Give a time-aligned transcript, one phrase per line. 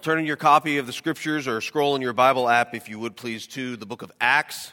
[0.00, 2.88] Well, turn in your copy of the scriptures or scroll in your Bible app, if
[2.88, 4.72] you would please, to the book of Acts,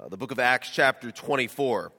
[0.00, 1.92] uh, the book of Acts, chapter 24.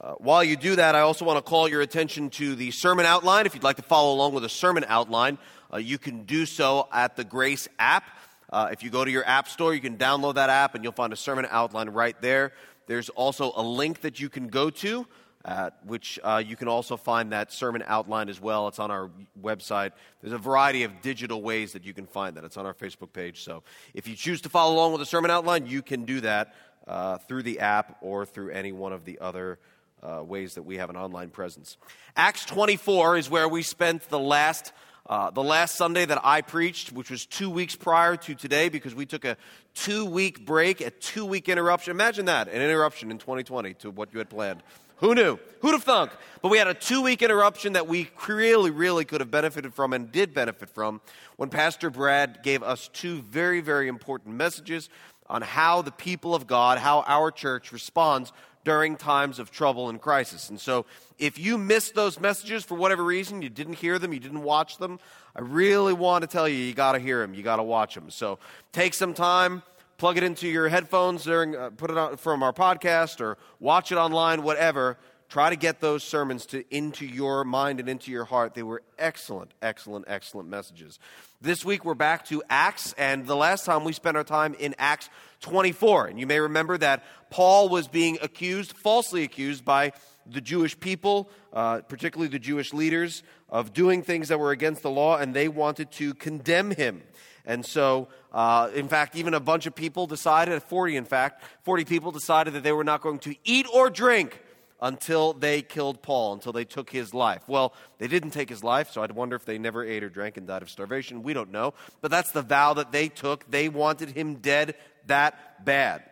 [0.00, 3.04] Uh, while you do that, I also want to call your attention to the sermon
[3.04, 3.44] outline.
[3.44, 5.36] If you'd like to follow along with a sermon outline,
[5.70, 8.04] uh, you can do so at the Grace app.
[8.50, 10.94] Uh, if you go to your app store, you can download that app and you'll
[10.94, 12.54] find a sermon outline right there.
[12.86, 15.06] There's also a link that you can go to,
[15.44, 18.68] uh, which uh, you can also find that sermon outline as well.
[18.68, 19.92] It's on our website.
[20.20, 22.44] There's a variety of digital ways that you can find that.
[22.44, 23.42] It's on our Facebook page.
[23.42, 23.62] So
[23.94, 26.54] if you choose to follow along with the sermon outline, you can do that
[26.86, 29.58] uh, through the app or through any one of the other
[30.02, 31.76] uh, ways that we have an online presence.
[32.16, 34.72] Acts 24 is where we spent the last
[35.06, 38.94] uh, the last Sunday that I preached, which was two weeks prior to today, because
[38.94, 39.36] we took a
[39.74, 41.90] two week break, a two week interruption.
[41.90, 44.62] Imagine that, an interruption in 2020 to what you had planned.
[45.00, 45.38] Who knew?
[45.60, 46.12] Who'd have thunk?
[46.42, 49.92] But we had a two week interruption that we really, really could have benefited from
[49.92, 51.00] and did benefit from
[51.36, 54.88] when Pastor Brad gave us two very, very important messages
[55.26, 58.32] on how the people of God, how our church responds
[58.64, 60.50] during times of trouble and crisis.
[60.50, 60.84] And so,
[61.18, 64.76] if you missed those messages for whatever reason, you didn't hear them, you didn't watch
[64.76, 64.98] them,
[65.34, 67.94] I really want to tell you, you got to hear them, you got to watch
[67.94, 68.10] them.
[68.10, 68.38] So,
[68.72, 69.62] take some time,
[70.00, 73.92] plug it into your headphones during, uh, put it on from our podcast, or watch
[73.92, 74.96] it online, whatever.
[75.28, 78.54] Try to get those sermons to, into your mind and into your heart.
[78.54, 80.98] They were excellent, excellent, excellent messages.
[81.42, 84.74] This week we're back to Acts, and the last time we spent our time in
[84.78, 85.10] Acts
[85.42, 86.06] 24.
[86.06, 89.92] And you may remember that Paul was being accused, falsely accused, by
[90.24, 94.90] the Jewish people, uh, particularly the Jewish leaders, of doing things that were against the
[94.90, 97.02] law, and they wanted to condemn him.
[97.44, 101.84] And so, uh, in fact, even a bunch of people decided, 40 in fact, 40
[101.84, 104.40] people decided that they were not going to eat or drink
[104.82, 107.42] until they killed Paul, until they took his life.
[107.48, 110.36] Well, they didn't take his life, so I'd wonder if they never ate or drank
[110.36, 111.22] and died of starvation.
[111.22, 111.74] We don't know.
[112.00, 113.50] But that's the vow that they took.
[113.50, 114.74] They wanted him dead
[115.06, 116.04] that bad.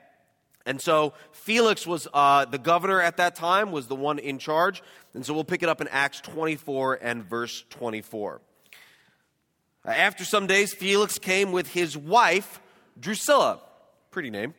[0.67, 4.83] And so Felix was uh, the governor at that time, was the one in charge.
[5.15, 8.43] And so we'll pick it up in Acts 24 and verse 24.
[9.89, 12.61] After some days, Felix came with his wife,
[13.01, 13.61] Drusilla,
[14.11, 14.55] pretty name,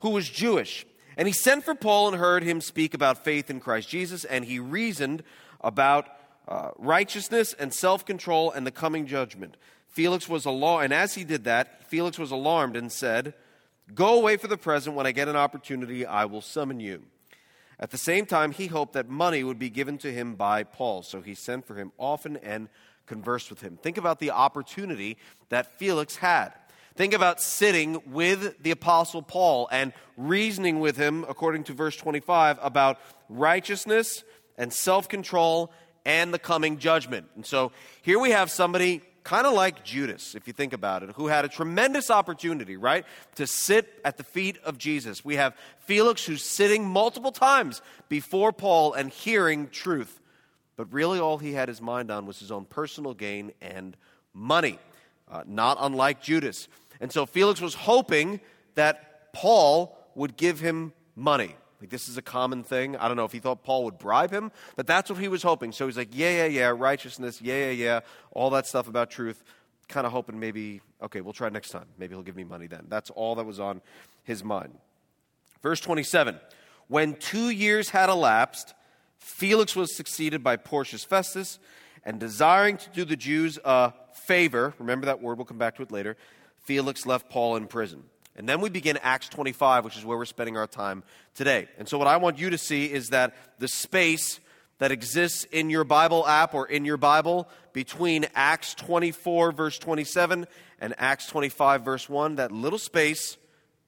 [0.00, 0.84] who was Jewish.
[1.16, 4.44] And he sent for Paul and heard him speak about faith in Christ Jesus, and
[4.44, 5.22] he reasoned
[5.60, 6.08] about
[6.46, 9.56] uh, righteousness and self control and the coming judgment.
[9.88, 13.32] Felix was alarmed, and as he did that, Felix was alarmed and said,
[13.94, 14.96] Go away for the present.
[14.96, 17.04] When I get an opportunity, I will summon you.
[17.78, 21.02] At the same time, he hoped that money would be given to him by Paul,
[21.02, 22.68] so he sent for him often and
[23.06, 23.78] conversed with him.
[23.82, 25.16] Think about the opportunity
[25.48, 26.52] that Felix had.
[26.96, 32.58] Think about sitting with the Apostle Paul and reasoning with him, according to verse 25,
[32.62, 32.98] about
[33.28, 34.22] righteousness
[34.56, 35.72] and self control
[36.04, 37.26] and the coming judgment.
[37.34, 37.72] And so
[38.02, 41.44] here we have somebody kind of like Judas, if you think about it, who had
[41.44, 43.04] a tremendous opportunity, right,
[43.36, 45.24] to sit at the feet of Jesus.
[45.24, 45.56] We have
[45.86, 50.20] Felix who's sitting multiple times before Paul and hearing truth.
[50.76, 53.96] But really, all he had his mind on was his own personal gain and
[54.32, 54.78] money,
[55.30, 56.68] uh, not unlike Judas.
[57.00, 58.40] And so Felix was hoping
[58.74, 61.54] that Paul would give him money.
[61.80, 62.96] Like, this is a common thing.
[62.96, 65.42] I don't know if he thought Paul would bribe him, but that's what he was
[65.42, 65.70] hoping.
[65.70, 69.44] So he's like, yeah, yeah, yeah, righteousness, yeah, yeah, yeah, all that stuff about truth.
[69.86, 71.84] Kind of hoping maybe, okay, we'll try next time.
[71.98, 72.86] Maybe he'll give me money then.
[72.88, 73.82] That's all that was on
[74.22, 74.78] his mind.
[75.62, 76.40] Verse 27
[76.88, 78.72] When two years had elapsed,
[79.24, 81.58] Felix was succeeded by Porcius Festus,
[82.04, 85.82] and desiring to do the Jews a favor, remember that word, we'll come back to
[85.82, 86.18] it later,
[86.58, 88.04] Felix left Paul in prison.
[88.36, 91.02] And then we begin Acts 25, which is where we're spending our time
[91.34, 91.68] today.
[91.78, 94.40] And so, what I want you to see is that the space
[94.78, 100.46] that exists in your Bible app or in your Bible between Acts 24, verse 27,
[100.80, 103.38] and Acts 25, verse 1, that little space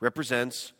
[0.00, 0.72] represents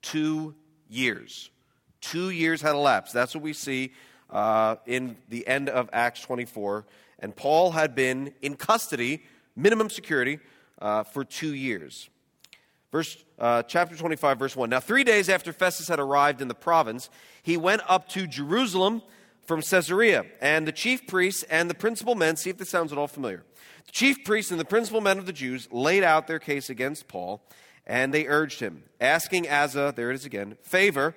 [0.00, 0.54] two
[0.88, 1.50] years.
[2.00, 3.12] Two years had elapsed.
[3.12, 3.92] That's what we see
[4.30, 6.84] uh, in the end of Acts 24.
[7.18, 9.22] And Paul had been in custody,
[9.56, 10.38] minimum security,
[10.80, 12.08] uh, for two years.
[12.92, 14.70] Verse, uh, chapter 25, verse 1.
[14.70, 17.10] Now, three days after Festus had arrived in the province,
[17.42, 19.02] he went up to Jerusalem
[19.44, 20.24] from Caesarea.
[20.40, 23.44] And the chief priests and the principal men, see if this sounds at all familiar.
[23.86, 27.08] The chief priests and the principal men of the Jews laid out their case against
[27.08, 27.42] Paul,
[27.86, 31.14] and they urged him, asking as a, there it is again, favor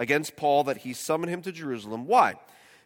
[0.00, 2.06] against Paul that he summoned him to Jerusalem.
[2.06, 2.34] Why?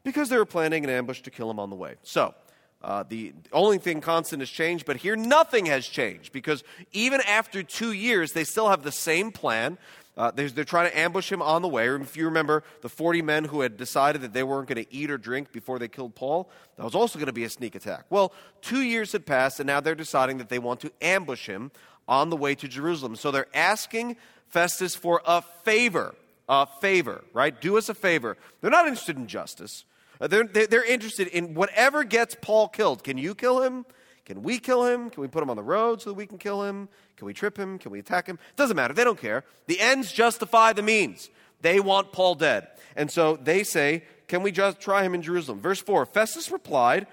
[0.03, 1.95] Because they were planning an ambush to kill him on the way.
[2.03, 2.35] So,
[2.83, 6.63] uh, the only thing constant has changed, but here nothing has changed because
[6.93, 9.79] even after two years, they still have the same plan.
[10.17, 11.89] Uh, they're, they're, trying to ambush him on the way.
[11.89, 15.11] If you remember the 40 men who had decided that they weren't going to eat
[15.11, 18.05] or drink before they killed Paul, that was also going to be a sneak attack.
[18.11, 21.71] Well, two years had passed, and now they're deciding that they want to ambush him
[22.07, 23.17] on the way to Jerusalem.
[23.17, 24.17] So they're asking
[24.49, 26.15] Festus for a favor.
[26.49, 27.59] A favor, right?
[27.59, 28.37] Do us a favor.
[28.61, 29.85] They're not interested in justice.
[30.21, 33.03] Uh, they're, they're interested in whatever gets Paul killed.
[33.03, 33.87] Can you kill him?
[34.25, 35.11] Can we kill him?
[35.11, 36.89] Can we put him on the road so that we can kill him?
[37.17, 37.79] Can we trip him?
[37.79, 38.37] Can we attack him?
[38.37, 38.95] It Doesn't matter.
[38.95, 39.45] They don't care.
[39.67, 41.31] The ends justify the means.
[41.61, 42.69] They want Paul dead.
[42.97, 45.61] And so they say, Can we just try him in Jerusalem?
[45.61, 47.07] Verse 4 Festus replied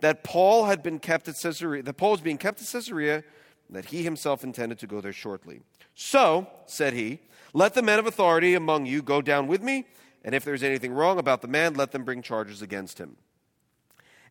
[0.00, 3.24] that Paul had been kept at Caesarea, that Paul was being kept at Caesarea,
[3.70, 5.62] that he himself intended to go there shortly.
[5.94, 7.20] So, said he,
[7.52, 9.86] let the men of authority among you go down with me,
[10.24, 13.16] and if there's anything wrong about the man, let them bring charges against him.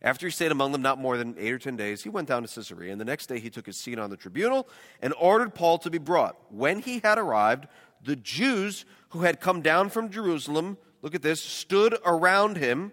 [0.02, 2.42] After he stayed among them not more than eight or ten days, he went down
[2.42, 4.68] to Caesarea, and the next day he took his seat on the tribunal
[5.00, 6.36] and ordered Paul to be brought.
[6.50, 7.66] When he had arrived,
[8.04, 12.92] the Jews who had come down from Jerusalem, look at this, stood around him.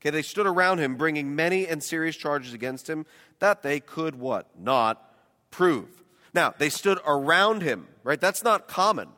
[0.00, 3.04] Okay, they stood around him, bringing many and serious charges against him
[3.40, 4.48] that they could what?
[4.58, 5.14] Not
[5.50, 6.02] prove.
[6.34, 8.20] Now, they stood around him, right?
[8.20, 9.08] That's not common.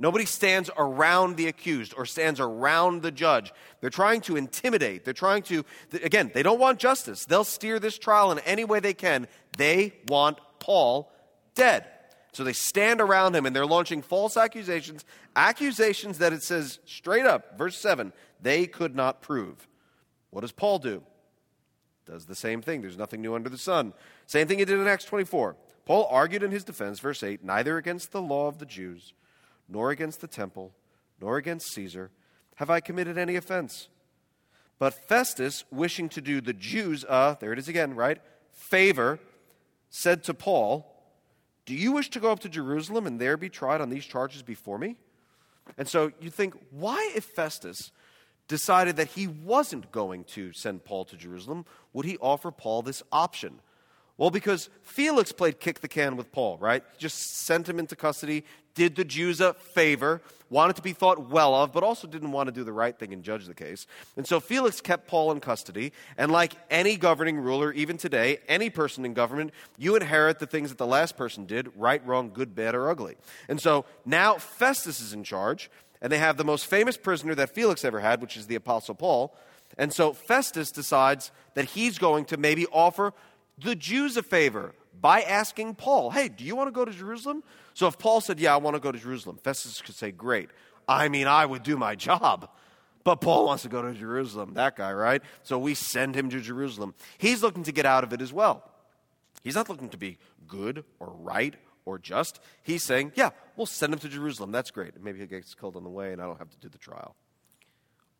[0.00, 3.52] Nobody stands around the accused or stands around the judge.
[3.82, 5.04] They're trying to intimidate.
[5.04, 5.62] They're trying to,
[5.92, 7.26] again, they don't want justice.
[7.26, 9.28] They'll steer this trial in any way they can.
[9.58, 11.12] They want Paul
[11.54, 11.84] dead.
[12.32, 15.04] So they stand around him and they're launching false accusations,
[15.36, 19.68] accusations that it says straight up, verse 7, they could not prove.
[20.30, 21.02] What does Paul do?
[22.06, 22.80] Does the same thing.
[22.80, 23.92] There's nothing new under the sun.
[24.26, 25.56] Same thing he did in Acts 24.
[25.84, 29.12] Paul argued in his defense, verse 8, neither against the law of the Jews
[29.70, 30.72] nor against the temple,
[31.20, 32.10] nor against Caesar
[32.56, 33.88] have I committed any offense.
[34.78, 38.18] But Festus, wishing to do the Jews, uh, there it is again, right?
[38.52, 39.18] Favor,
[39.88, 40.86] said to Paul,
[41.66, 44.42] Do you wish to go up to Jerusalem and there be tried on these charges
[44.42, 44.96] before me?
[45.78, 47.92] And so you think, why, if Festus
[48.48, 53.02] decided that he wasn't going to send Paul to Jerusalem, would he offer Paul this
[53.12, 53.60] option?
[54.18, 56.82] Well, because Felix played kick the can with Paul, right?
[56.98, 58.44] Just sent him into custody,
[58.74, 62.48] did the Jews a favor, wanted to be thought well of, but also didn't want
[62.48, 63.86] to do the right thing and judge the case.
[64.16, 65.92] And so Felix kept Paul in custody.
[66.18, 70.70] And like any governing ruler, even today, any person in government, you inherit the things
[70.70, 73.16] that the last person did right, wrong, good, bad, or ugly.
[73.48, 75.70] And so now Festus is in charge,
[76.02, 78.94] and they have the most famous prisoner that Felix ever had, which is the Apostle
[78.94, 79.36] Paul.
[79.78, 83.12] And so Festus decides that he's going to maybe offer
[83.56, 87.42] the Jews a favor by asking Paul, hey, do you want to go to Jerusalem?
[87.74, 90.50] So if Paul said, yeah, I want to go to Jerusalem, Festus could say, great.
[90.86, 92.50] I mean, I would do my job.
[93.02, 95.22] But Paul wants to go to Jerusalem, that guy, right?
[95.42, 96.94] So we send him to Jerusalem.
[97.16, 98.70] He's looking to get out of it as well.
[99.42, 101.54] He's not looking to be good or right
[101.86, 102.40] or just.
[102.62, 104.52] He's saying, yeah, we'll send him to Jerusalem.
[104.52, 105.02] That's great.
[105.02, 107.16] Maybe he gets killed on the way and I don't have to do the trial.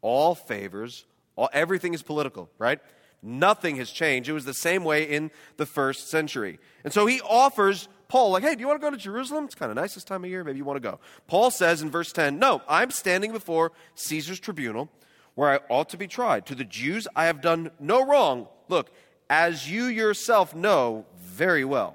[0.00, 1.04] All favors,
[1.36, 2.80] all, everything is political, right?
[3.22, 4.28] Nothing has changed.
[4.28, 6.58] It was the same way in the first century.
[6.84, 9.44] And so he offers Paul, like, hey, do you want to go to Jerusalem?
[9.44, 10.42] It's kind of nice this time of year.
[10.42, 10.98] Maybe you want to go.
[11.28, 14.90] Paul says in verse 10, no, I'm standing before Caesar's tribunal
[15.36, 16.44] where I ought to be tried.
[16.46, 18.48] To the Jews, I have done no wrong.
[18.68, 18.90] Look,
[19.28, 21.94] as you yourself know very well.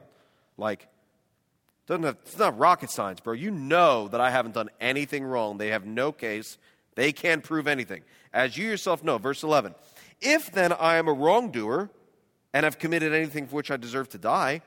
[0.57, 0.87] Like,
[1.85, 3.33] doesn't have, it's not rocket science, bro.
[3.33, 5.57] You know that I haven't done anything wrong.
[5.57, 6.57] They have no case.
[6.95, 8.03] They can't prove anything.
[8.33, 9.75] As you yourself know, verse 11.
[10.25, 11.91] If then I am a wrongdoer
[12.51, 14.61] and have committed anything for which I deserve to die,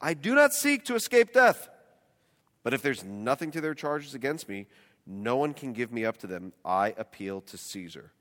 [0.00, 1.68] I do not seek to escape death.
[2.62, 4.66] But if there's nothing to their charges against me,
[5.06, 6.52] no one can give me up to them.
[6.64, 8.12] I appeal to Caesar.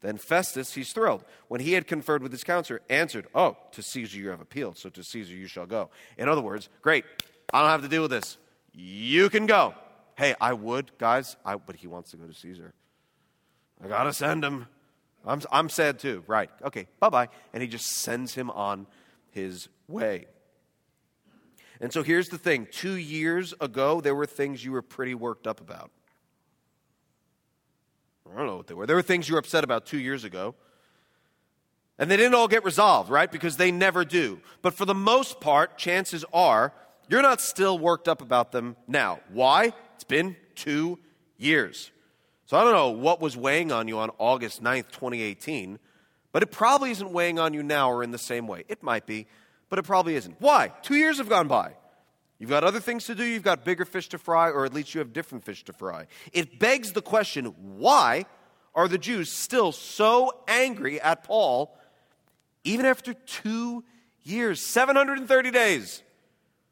[0.00, 1.24] Then Festus, he's thrilled.
[1.46, 4.90] When he had conferred with his counselor, answered, Oh, to Caesar you have appealed, so
[4.90, 5.90] to Caesar you shall go.
[6.18, 7.04] In other words, great,
[7.52, 8.36] I don't have to deal with this.
[8.72, 9.74] You can go.
[10.16, 12.74] Hey, I would, guys, I, but he wants to go to Caesar.
[13.82, 14.66] I got to send him.
[15.24, 16.24] I'm, I'm sad too.
[16.26, 16.50] Right.
[16.62, 17.28] Okay, bye bye.
[17.52, 18.86] And he just sends him on
[19.30, 20.26] his way.
[21.80, 25.46] And so here's the thing two years ago, there were things you were pretty worked
[25.46, 25.90] up about.
[28.32, 28.86] I don't know what they were.
[28.86, 30.54] There were things you were upset about two years ago.
[31.98, 33.30] And they didn't all get resolved, right?
[33.30, 34.40] Because they never do.
[34.62, 36.72] But for the most part, chances are
[37.08, 39.20] you're not still worked up about them now.
[39.30, 39.72] Why?
[39.94, 40.98] It's been two
[41.36, 41.91] years.
[42.52, 45.78] So I don't know what was weighing on you on August 9th, 2018,
[46.32, 48.64] but it probably isn't weighing on you now or in the same way.
[48.68, 49.26] It might be,
[49.70, 50.36] but it probably isn't.
[50.38, 50.70] Why?
[50.82, 51.72] Two years have gone by.
[52.38, 54.94] You've got other things to do, you've got bigger fish to fry, or at least
[54.94, 56.08] you have different fish to fry.
[56.34, 57.46] It begs the question
[57.78, 58.26] why
[58.74, 61.74] are the Jews still so angry at Paul
[62.64, 63.82] even after two
[64.24, 66.02] years, 730 days?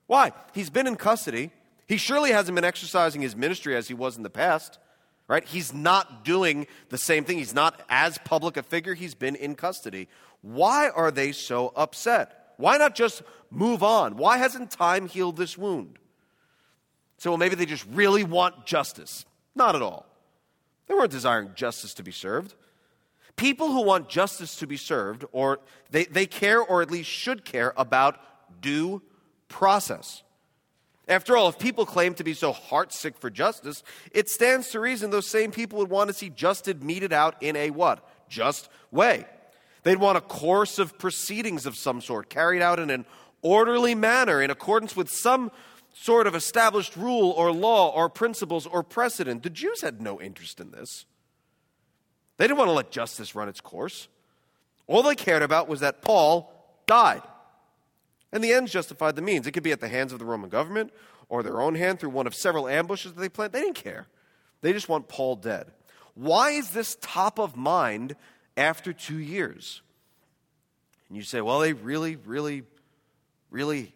[0.08, 0.32] Why?
[0.52, 1.52] He's been in custody.
[1.87, 4.78] He surely hasn't been exercising his ministry as he was in the past,
[5.30, 5.44] right?
[5.44, 7.38] He's not doing the same thing.
[7.38, 8.94] He's not as public a figure.
[8.94, 10.08] He's been in custody.
[10.42, 12.54] Why are they so upset?
[12.56, 14.16] Why not just move on?
[14.16, 16.00] Why hasn't time healed this wound?
[17.18, 19.25] So, well, maybe they just really want justice.
[19.54, 20.04] Not at all.
[20.88, 22.56] They weren't desiring justice to be served.
[23.37, 25.60] People who want justice to be served, or
[25.92, 28.18] they, they care or at least should care about
[28.60, 29.00] due
[29.46, 30.25] process.
[31.11, 35.11] After all, if people claim to be so heartsick for justice, it stands to reason
[35.11, 38.09] those same people would want to see justice meted out in a what?
[38.29, 39.26] Just way.
[39.83, 43.07] They'd want a course of proceedings of some sort carried out in an
[43.43, 45.50] orderly manner in accordance with some
[45.93, 49.43] sort of established rule or law or principles or precedent.
[49.43, 51.07] The Jews had no interest in this.
[52.37, 54.07] They didn't want to let justice run its course.
[54.87, 56.52] All they cared about was that Paul
[56.87, 57.23] died.
[58.32, 59.46] And the ends justified the means.
[59.46, 60.92] It could be at the hands of the Roman government
[61.28, 63.52] or their own hand through one of several ambushes that they planned.
[63.52, 64.06] They didn't care.
[64.60, 65.72] They just want Paul dead.
[66.14, 68.14] Why is this top of mind
[68.56, 69.82] after two years?
[71.08, 72.62] And you say, well, they really, really,
[73.50, 73.92] really,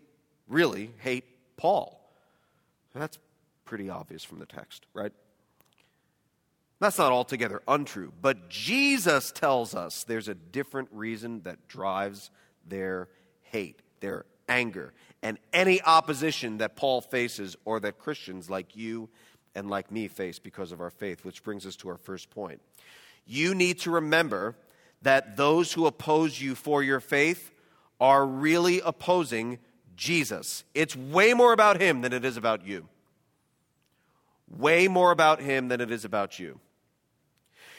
[0.49, 1.25] really hate
[1.57, 2.01] Paul.
[2.95, 3.19] That's
[3.65, 5.13] pretty obvious from the text, right?
[6.81, 12.31] That's not altogether untrue, but Jesus tells us there's a different reason that drives
[12.67, 13.09] their
[13.43, 14.93] hate, their anger,
[15.23, 19.09] and any opposition that Paul faces or that Christians like you
[19.55, 22.61] and like me face because of our faith, which brings us to our first point.
[23.27, 24.57] You need to remember
[25.01, 27.51] that those who oppose you for your faith
[27.99, 29.59] are really opposing
[29.97, 30.65] Jesus.
[30.75, 32.87] It's way more about him than it is about you.
[34.51, 36.61] Way more about him than it is about you.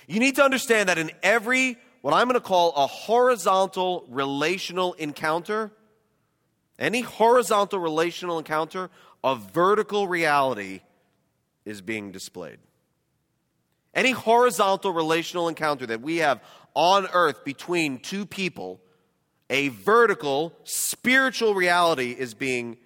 [0.07, 4.93] You need to understand that in every, what I'm going to call a horizontal relational
[4.93, 5.71] encounter,
[6.77, 8.89] any horizontal relational encounter,
[9.23, 10.81] a vertical reality
[11.63, 12.59] is being displayed.
[13.93, 18.81] Any horizontal relational encounter that we have on earth between two people
[19.49, 22.77] a vertical spiritual reality is being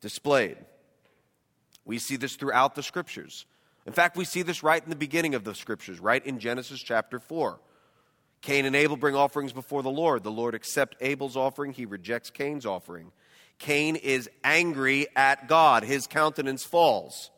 [0.00, 0.56] displayed.
[1.84, 3.46] We see this throughout the scriptures.
[3.84, 6.80] In fact, we see this right in the beginning of the scriptures, right in Genesis
[6.80, 7.58] chapter 4.
[8.42, 10.24] Cain and Abel bring offerings before the Lord.
[10.24, 13.12] The Lord accepts Abel's offering, he rejects Cain's offering.
[13.58, 15.84] Cain is angry at God.
[15.84, 17.30] His countenance falls,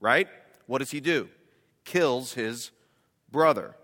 [0.00, 0.28] right?
[0.66, 1.28] What does he do?
[1.84, 2.72] Kills his
[3.30, 3.76] brother.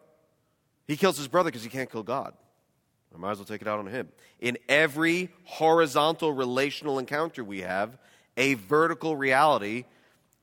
[0.87, 2.35] He kills his brother because he can't kill God.
[3.15, 4.09] I might as well take it out on him.
[4.41, 7.97] In every horizontal relational encounter we have,
[8.37, 9.85] a vertical reality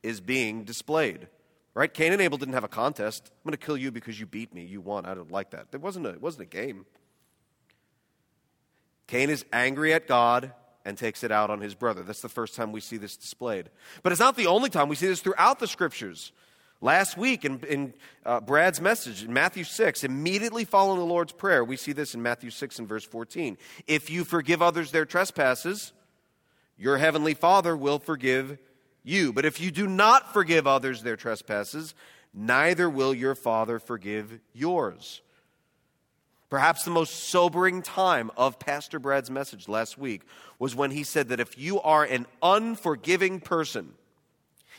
[0.02, 1.28] is being displayed.
[1.74, 1.94] Right?
[1.94, 3.32] Cain and Abel didn't have a contest.
[3.32, 4.64] I'm going to kill you because you beat me.
[4.66, 5.06] You won.
[5.06, 5.68] I don't like that.
[5.72, 6.86] It wasn't a, it wasn't a game.
[9.08, 12.02] Cain is angry at God and takes it out on his brother.
[12.02, 13.70] That's the first time we see this displayed.
[14.04, 16.32] But it's not the only time we see this throughout the scriptures.
[16.84, 17.94] Last week in, in
[18.26, 22.24] uh, Brad's message in Matthew 6, immediately following the Lord's Prayer, we see this in
[22.24, 23.58] Matthew 6 and verse 14.
[23.86, 25.94] If you forgive others their trespasses,
[26.78, 28.58] your heavenly Father will forgive
[29.04, 29.34] you.
[29.34, 31.94] But if you do not forgive others their trespasses,
[32.34, 35.22] neither will your Father forgive yours.
[36.50, 40.24] Perhaps the most sobering time of Pastor Brad's message last week
[40.60, 43.94] was when he said that if you are an unforgiving person,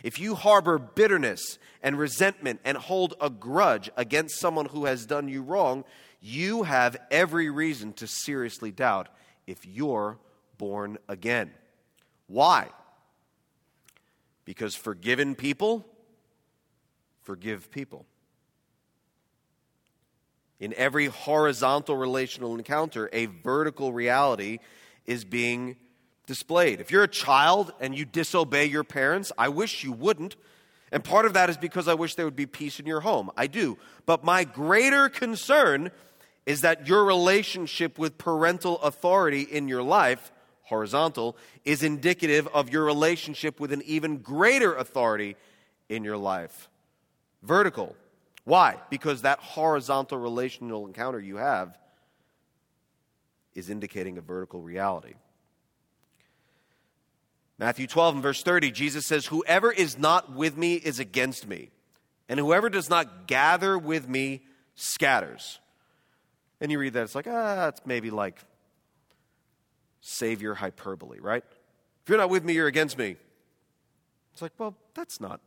[0.02, 5.28] if you harbor bitterness and resentment and hold a grudge against someone who has done
[5.28, 5.84] you wrong,
[6.20, 9.08] you have every reason to seriously doubt
[9.46, 10.18] if you're
[10.58, 11.52] born again.
[12.26, 12.68] Why?
[14.44, 15.86] Because forgiven people
[17.22, 18.06] forgive people.
[20.60, 24.58] In every horizontal relational encounter, a vertical reality
[25.06, 25.76] is being
[26.26, 26.80] displayed.
[26.80, 30.36] If you're a child and you disobey your parents, I wish you wouldn't.
[30.92, 33.30] And part of that is because I wish there would be peace in your home.
[33.36, 33.78] I do.
[34.06, 35.90] But my greater concern
[36.46, 40.32] is that your relationship with parental authority in your life,
[40.62, 45.36] horizontal, is indicative of your relationship with an even greater authority
[45.88, 46.68] in your life,
[47.42, 47.94] vertical.
[48.44, 48.76] Why?
[48.90, 51.76] Because that horizontal relational encounter you have
[53.54, 55.14] is indicating a vertical reality.
[57.58, 61.70] Matthew 12 and verse 30, Jesus says, Whoever is not with me is against me,
[62.28, 64.42] and whoever does not gather with me
[64.74, 65.60] scatters.
[66.60, 68.38] And you read that, it's like, ah, it's maybe like
[70.02, 71.42] savior hyperbole, right?
[72.02, 73.16] If you're not with me, you're against me.
[74.32, 75.40] It's like, well, that's not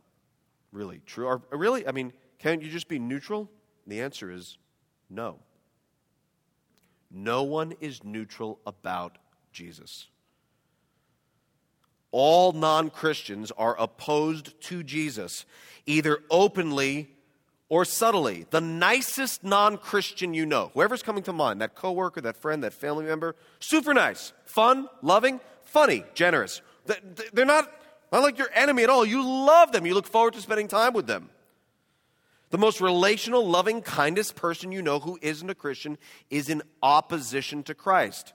[0.72, 1.26] really true.
[1.26, 1.86] Or, really?
[1.86, 3.48] I mean, can't you just be neutral?
[3.84, 4.58] And the answer is
[5.08, 5.38] no.
[7.10, 9.18] No one is neutral about
[9.52, 10.08] Jesus.
[12.10, 15.44] all non Christians are opposed to Jesus,
[15.84, 17.10] either openly
[17.68, 18.46] or subtly.
[18.50, 22.72] The nicest non Christian you know, whoever's coming to mind, that coworker, that friend, that
[22.72, 26.62] family member, super nice, fun, loving, funny, generous.
[27.32, 27.70] They're not,
[28.12, 29.04] not like your enemy at all.
[29.04, 31.30] You love them, you look forward to spending time with them.
[32.50, 35.98] The most relational, loving, kindest person you know who isn't a Christian
[36.30, 38.32] is in opposition to Christ.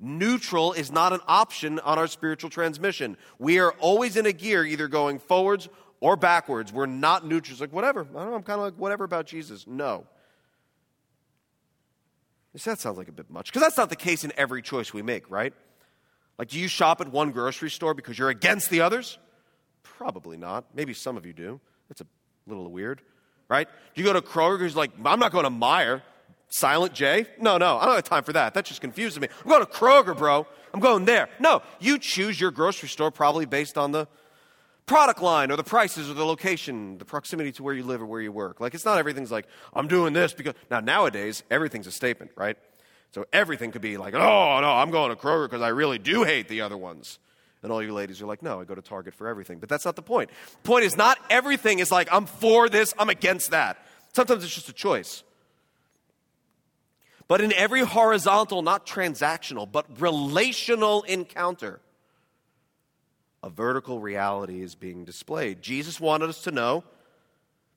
[0.00, 3.16] Neutral is not an option on our spiritual transmission.
[3.38, 5.68] We are always in a gear, either going forwards
[6.04, 6.70] or backwards.
[6.70, 7.54] We're not neutral.
[7.54, 8.02] It's like, whatever.
[8.02, 9.66] I don't know, I'm kind of like, whatever about Jesus.
[9.66, 10.04] No.
[12.54, 13.46] See, That sounds like a bit much.
[13.46, 15.54] Because that's not the case in every choice we make, right?
[16.38, 19.16] Like, do you shop at one grocery store because you're against the others?
[19.82, 20.66] Probably not.
[20.74, 21.58] Maybe some of you do.
[21.88, 22.06] That's a
[22.46, 23.00] little weird,
[23.48, 23.66] right?
[23.94, 26.02] Do you go to Kroger because like, I'm not going to Meijer.
[26.48, 27.26] Silent J?
[27.40, 28.52] No, no, I don't have time for that.
[28.52, 29.28] That just confuses me.
[29.42, 30.46] I'm going to Kroger, bro.
[30.74, 31.30] I'm going there.
[31.40, 34.06] No, you choose your grocery store probably based on the
[34.86, 38.06] product line or the prices or the location, the proximity to where you live or
[38.06, 38.60] where you work.
[38.60, 40.54] Like, it's not everything's like, I'm doing this because.
[40.70, 42.56] Now, nowadays, everything's a statement, right?
[43.12, 44.18] So everything could be like, oh,
[44.60, 47.18] no, I'm going to Kroger because I really do hate the other ones.
[47.62, 49.58] And all you ladies are like, no, I go to Target for everything.
[49.58, 50.30] But that's not the point.
[50.62, 53.78] The point is, not everything is like, I'm for this, I'm against that.
[54.12, 55.22] Sometimes it's just a choice.
[57.26, 61.80] But in every horizontal, not transactional, but relational encounter,
[63.44, 65.60] a vertical reality is being displayed.
[65.60, 66.82] Jesus wanted us to know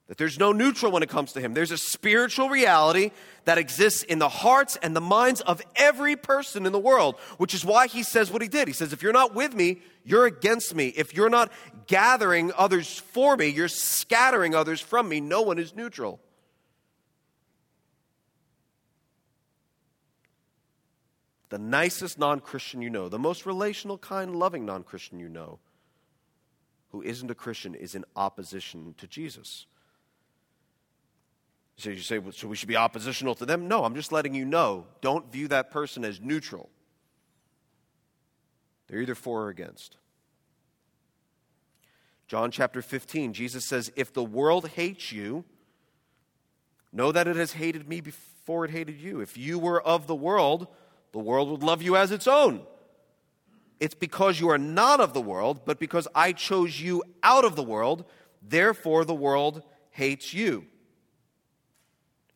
[0.07, 1.53] that there's no neutral when it comes to Him.
[1.53, 3.11] There's a spiritual reality
[3.43, 7.53] that exists in the hearts and the minds of every person in the world, which
[7.53, 8.69] is why He says what He did.
[8.69, 10.87] He says, If you're not with me, you're against me.
[10.87, 11.51] If you're not
[11.87, 15.19] gathering others for me, you're scattering others from me.
[15.19, 16.21] No one is neutral.
[21.49, 25.59] The nicest non Christian you know, the most relational, kind, loving non Christian you know,
[26.91, 29.65] who isn't a Christian, is in opposition to Jesus.
[31.77, 33.67] So you say, well, so we should be oppositional to them?
[33.67, 34.87] No, I'm just letting you know.
[35.01, 36.69] Don't view that person as neutral.
[38.87, 39.97] They're either for or against.
[42.27, 45.45] John chapter 15, Jesus says, If the world hates you,
[46.91, 49.21] know that it has hated me before it hated you.
[49.21, 50.67] If you were of the world,
[51.17, 52.61] the world would love you as its own.
[53.79, 57.55] It's because you are not of the world, but because I chose you out of
[57.55, 58.05] the world,
[58.47, 60.67] therefore the world hates you.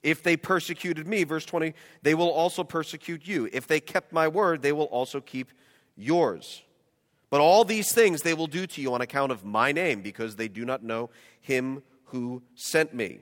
[0.01, 3.47] If they persecuted me, verse 20, they will also persecute you.
[3.53, 5.51] If they kept my word, they will also keep
[5.95, 6.63] yours.
[7.29, 10.37] But all these things they will do to you on account of my name, because
[10.37, 13.19] they do not know him who sent me.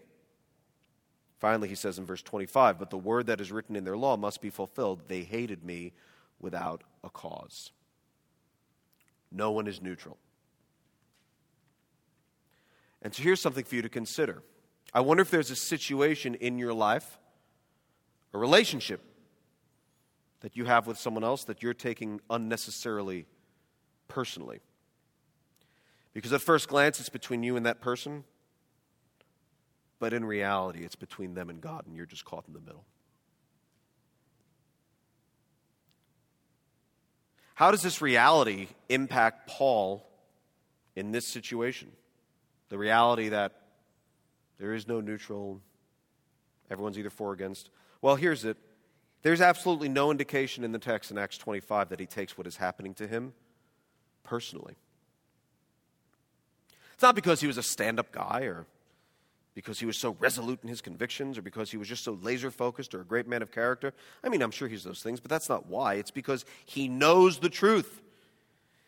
[1.40, 4.18] Finally, he says in verse 25, But the word that is written in their law
[4.18, 5.04] must be fulfilled.
[5.08, 5.94] They hated me
[6.40, 7.72] without a cause.
[9.32, 10.18] No one is neutral.
[13.02, 14.44] And so here's something for you to consider.
[14.94, 17.18] I wonder if there's a situation in your life,
[18.34, 19.02] a relationship
[20.42, 23.26] that you have with someone else that you're taking unnecessarily
[24.08, 24.60] personally.
[26.14, 28.24] Because at first glance, it's between you and that person.
[30.00, 32.86] But in reality, it's between them and God, and you're just caught in the middle.
[37.56, 40.10] How does this reality impact Paul
[40.96, 41.92] in this situation?
[42.70, 43.64] The reality that
[44.60, 45.60] there is no neutral,
[46.72, 47.70] everyone's either for or against.
[48.02, 48.56] Well, here's it.
[49.24, 52.56] There's absolutely no indication in the text in Acts 25 that he takes what is
[52.56, 53.34] happening to him
[54.24, 54.76] personally.
[56.94, 58.66] It's not because he was a stand up guy or
[59.60, 62.50] because he was so resolute in his convictions or because he was just so laser
[62.50, 63.94] focused or a great man of character.
[64.24, 65.96] I mean, I'm sure he's those things, but that's not why.
[65.96, 68.02] It's because he knows the truth.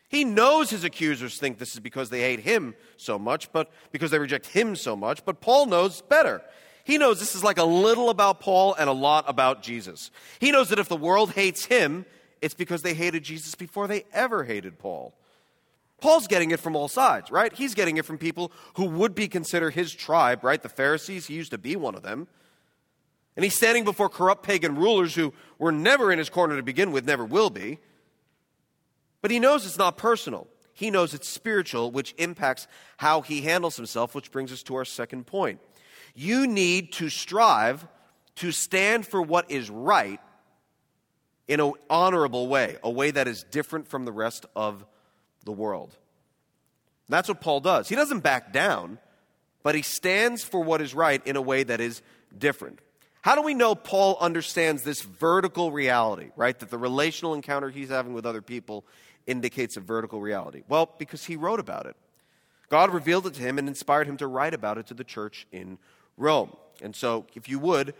[0.08, 4.10] He knows his accusers think this is because they hate him so much, but because
[4.10, 6.40] they reject him so much, but Paul knows better.
[6.84, 10.10] He knows this is like a little about Paul and a lot about Jesus.
[10.40, 12.06] He knows that if the world hates him,
[12.40, 15.12] it's because they hated Jesus before they ever hated Paul.
[16.02, 17.52] Paul's getting it from all sides, right?
[17.52, 20.60] He's getting it from people who would be considered his tribe, right?
[20.60, 22.26] The Pharisees, he used to be one of them.
[23.36, 26.90] And he's standing before corrupt pagan rulers who were never in his corner to begin
[26.90, 27.78] with, never will be.
[29.20, 30.48] But he knows it's not personal.
[30.72, 34.84] He knows it's spiritual, which impacts how he handles himself, which brings us to our
[34.84, 35.60] second point.
[36.16, 37.86] You need to strive
[38.36, 40.20] to stand for what is right
[41.46, 44.84] in an honorable way, a way that is different from the rest of
[45.42, 45.96] the world.
[47.08, 47.88] That's what Paul does.
[47.88, 48.98] He doesn't back down,
[49.62, 52.00] but he stands for what is right in a way that is
[52.36, 52.78] different.
[53.20, 56.58] How do we know Paul understands this vertical reality, right?
[56.58, 58.84] That the relational encounter he's having with other people
[59.26, 60.62] indicates a vertical reality?
[60.68, 61.96] Well, because he wrote about it.
[62.68, 65.46] God revealed it to him and inspired him to write about it to the church
[65.52, 65.78] in
[66.16, 66.56] Rome.
[66.80, 67.94] And so, if you would,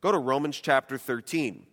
[0.00, 1.66] go to Romans chapter 13.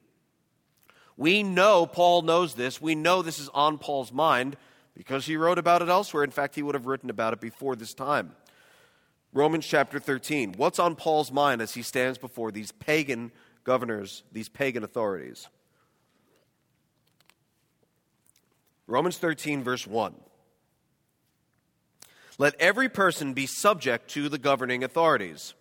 [1.16, 2.82] We know Paul knows this.
[2.82, 4.58] We know this is on Paul's mind
[5.00, 6.26] because he wrote about it elsewhere.
[6.26, 8.36] In fact, he would have written about it before this time.
[9.32, 10.56] Romans chapter 13.
[10.58, 13.32] What's on Paul's mind as he stands before these pagan
[13.64, 15.48] governors, these pagan authorities?
[18.88, 20.16] Romans 13, verse 1.
[22.38, 25.54] Let every person be subject to the governing authorities.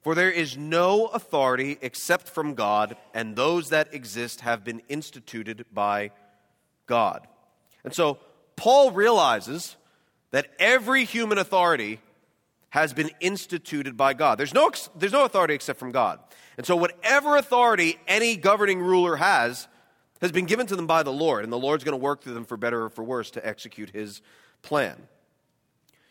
[0.00, 5.66] For there is no authority except from God, and those that exist have been instituted
[5.74, 6.12] by
[6.86, 7.28] God.
[7.84, 8.18] And so
[8.62, 9.74] Paul realizes
[10.30, 11.98] that every human authority
[12.70, 14.38] has been instituted by God.
[14.38, 16.20] There's no, there's no authority except from God.
[16.56, 19.66] And so, whatever authority any governing ruler has,
[20.20, 22.34] has been given to them by the Lord, and the Lord's going to work through
[22.34, 24.22] them for better or for worse to execute his
[24.62, 25.08] plan.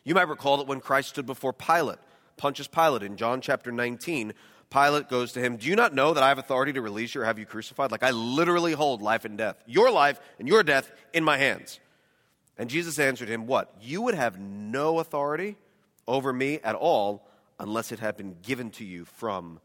[0.03, 1.99] You might recall that when Christ stood before Pilate,
[2.35, 4.33] Pontius Pilate, in John chapter 19,
[4.69, 7.21] Pilate goes to him, Do you not know that I have authority to release you
[7.21, 7.91] or have you crucified?
[7.91, 11.79] Like, I literally hold life and death, your life and your death in my hands.
[12.61, 13.75] And Jesus answered him, What?
[13.81, 15.57] You would have no authority?
[16.07, 17.25] over me at all
[17.59, 19.59] unless it had been given to you from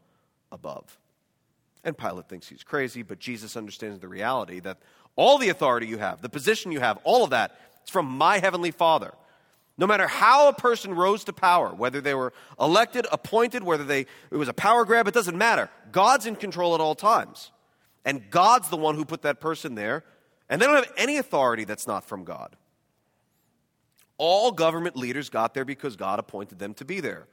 [0.51, 0.97] above.
[1.83, 4.77] And Pilate thinks he's crazy, but Jesus understands the reality that
[5.15, 8.39] all the authority you have, the position you have, all of that, it's from my
[8.39, 9.13] heavenly Father.
[9.77, 14.01] No matter how a person rose to power, whether they were elected, appointed, whether they,
[14.31, 15.69] it was a power grab, it doesn't matter.
[15.91, 17.51] God's in control at all times.
[18.03, 20.03] And God's the one who put that person there,
[20.49, 22.55] and they don't have any authority that's not from God.
[24.17, 27.27] All government leaders got there because God appointed them to be there.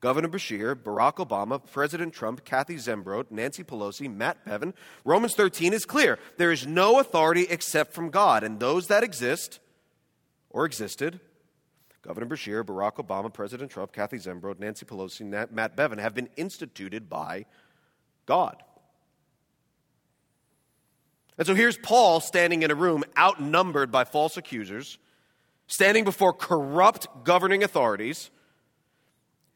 [0.00, 4.74] Governor Beshear, Barack Obama, President Trump, Kathy Zembrodt, Nancy Pelosi, Matt Bevin.
[5.04, 6.18] Romans 13 is clear.
[6.36, 9.58] There is no authority except from God, and those that exist
[10.50, 11.20] or existed,
[12.02, 17.08] Governor Beshear, Barack Obama, President Trump, Kathy Zembrodt, Nancy Pelosi, Matt Bevin, have been instituted
[17.08, 17.46] by
[18.26, 18.62] God.
[21.38, 24.98] And so here's Paul standing in a room outnumbered by false accusers
[25.66, 28.30] standing before corrupt governing authorities,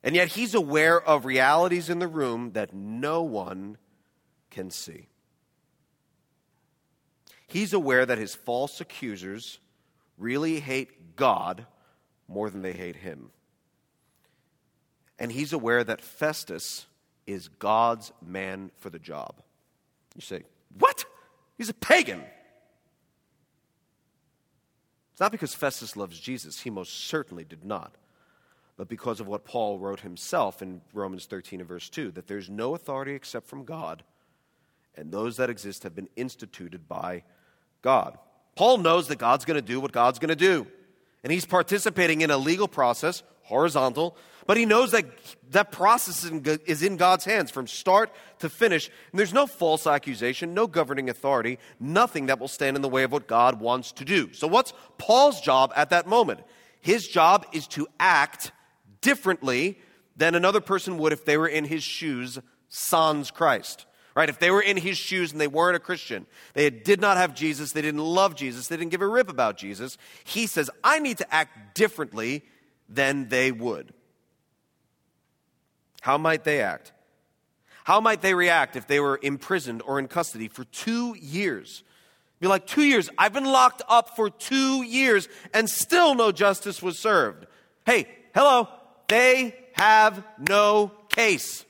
[0.02, 3.76] and yet he's aware of realities in the room that no one
[4.50, 5.08] can see.
[7.46, 9.58] He's aware that his false accusers
[10.16, 11.66] really hate God
[12.28, 13.30] more than they hate him.
[15.18, 16.86] And he's aware that Festus
[17.26, 19.42] is God's man for the job.
[20.14, 20.44] You say,
[20.78, 21.04] What?
[21.58, 22.22] He's a pagan.
[25.20, 27.94] Not because Festus loves Jesus, he most certainly did not,
[28.78, 32.48] but because of what Paul wrote himself in Romans 13 and verse 2 that there's
[32.48, 34.02] no authority except from God,
[34.96, 37.22] and those that exist have been instituted by
[37.82, 38.18] God.
[38.56, 40.66] Paul knows that God's going to do what God's going to do,
[41.22, 45.04] and he's participating in a legal process, horizontal, but he knows that
[45.50, 48.90] that process is in God's hands from start to finish.
[49.12, 53.02] And there's no false accusation, no governing authority, nothing that will stand in the way
[53.02, 54.32] of what God wants to do.
[54.32, 56.40] So, what's Paul's job at that moment?
[56.80, 58.52] His job is to act
[59.02, 59.78] differently
[60.16, 63.86] than another person would if they were in his shoes, sans Christ.
[64.14, 64.28] Right?
[64.28, 67.34] If they were in his shoes and they weren't a Christian, they did not have
[67.34, 70.98] Jesus, they didn't love Jesus, they didn't give a rip about Jesus, he says, I
[70.98, 72.42] need to act differently
[72.88, 73.92] than they would.
[76.00, 76.92] How might they act?
[77.84, 81.82] How might they react if they were imprisoned or in custody for two years?
[82.40, 83.10] Be like, two years.
[83.18, 87.46] I've been locked up for two years and still no justice was served.
[87.84, 88.68] Hey, hello.
[89.08, 91.64] They have no case.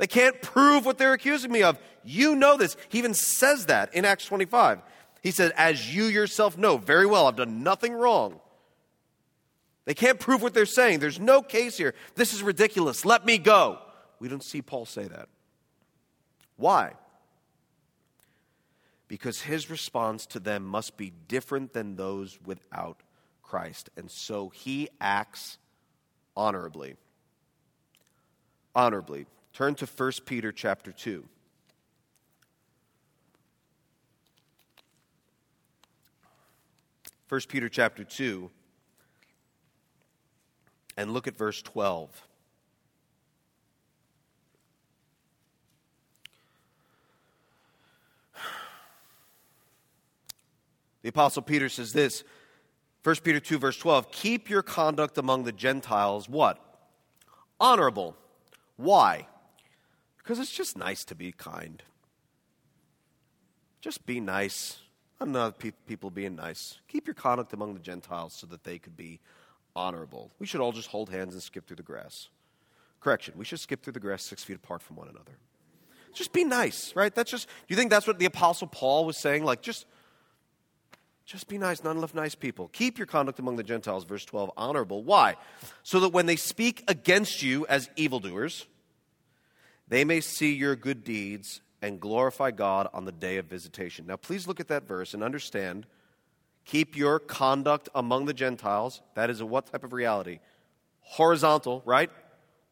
[0.00, 1.78] They can't prove what they're accusing me of.
[2.02, 2.74] You know this.
[2.88, 4.80] He even says that in Acts 25.
[5.22, 8.40] He said, As you yourself know very well, I've done nothing wrong.
[9.84, 11.00] They can't prove what they're saying.
[11.00, 11.94] There's no case here.
[12.14, 13.04] This is ridiculous.
[13.04, 13.78] Let me go.
[14.20, 15.28] We don't see Paul say that.
[16.56, 16.94] Why?
[19.06, 23.02] Because his response to them must be different than those without
[23.42, 23.90] Christ.
[23.98, 25.58] And so he acts
[26.34, 26.96] honorably.
[28.74, 29.26] Honorably.
[29.52, 31.24] Turn to 1 Peter chapter 2.
[37.26, 38.50] First Peter chapter 2
[40.96, 42.26] and look at verse 12.
[51.02, 52.24] The Apostle Peter says this
[53.02, 56.58] 1 Peter 2, verse 12 Keep your conduct among the Gentiles what?
[57.58, 58.16] Honorable.
[58.76, 59.26] Why?
[60.30, 61.82] Because it's just nice to be kind.
[63.80, 64.78] Just be nice.
[65.18, 66.78] not other pe- people being nice.
[66.86, 69.18] Keep your conduct among the Gentiles so that they could be
[69.74, 70.30] honorable.
[70.38, 72.28] We should all just hold hands and skip through the grass.
[73.00, 75.32] Correction, we should skip through the grass six feet apart from one another.
[76.14, 77.12] Just be nice, right?
[77.12, 79.42] That's just, you think that's what the Apostle Paul was saying?
[79.42, 79.84] Like, just,
[81.26, 82.68] just be nice, not enough nice people.
[82.68, 85.02] Keep your conduct among the Gentiles, verse 12, honorable.
[85.02, 85.34] Why?
[85.82, 88.66] So that when they speak against you as evildoers,
[89.90, 94.06] they may see your good deeds and glorify God on the day of visitation.
[94.06, 95.84] Now, please look at that verse and understand
[96.64, 99.02] keep your conduct among the Gentiles.
[99.14, 100.38] That is a what type of reality?
[101.00, 102.10] Horizontal, right?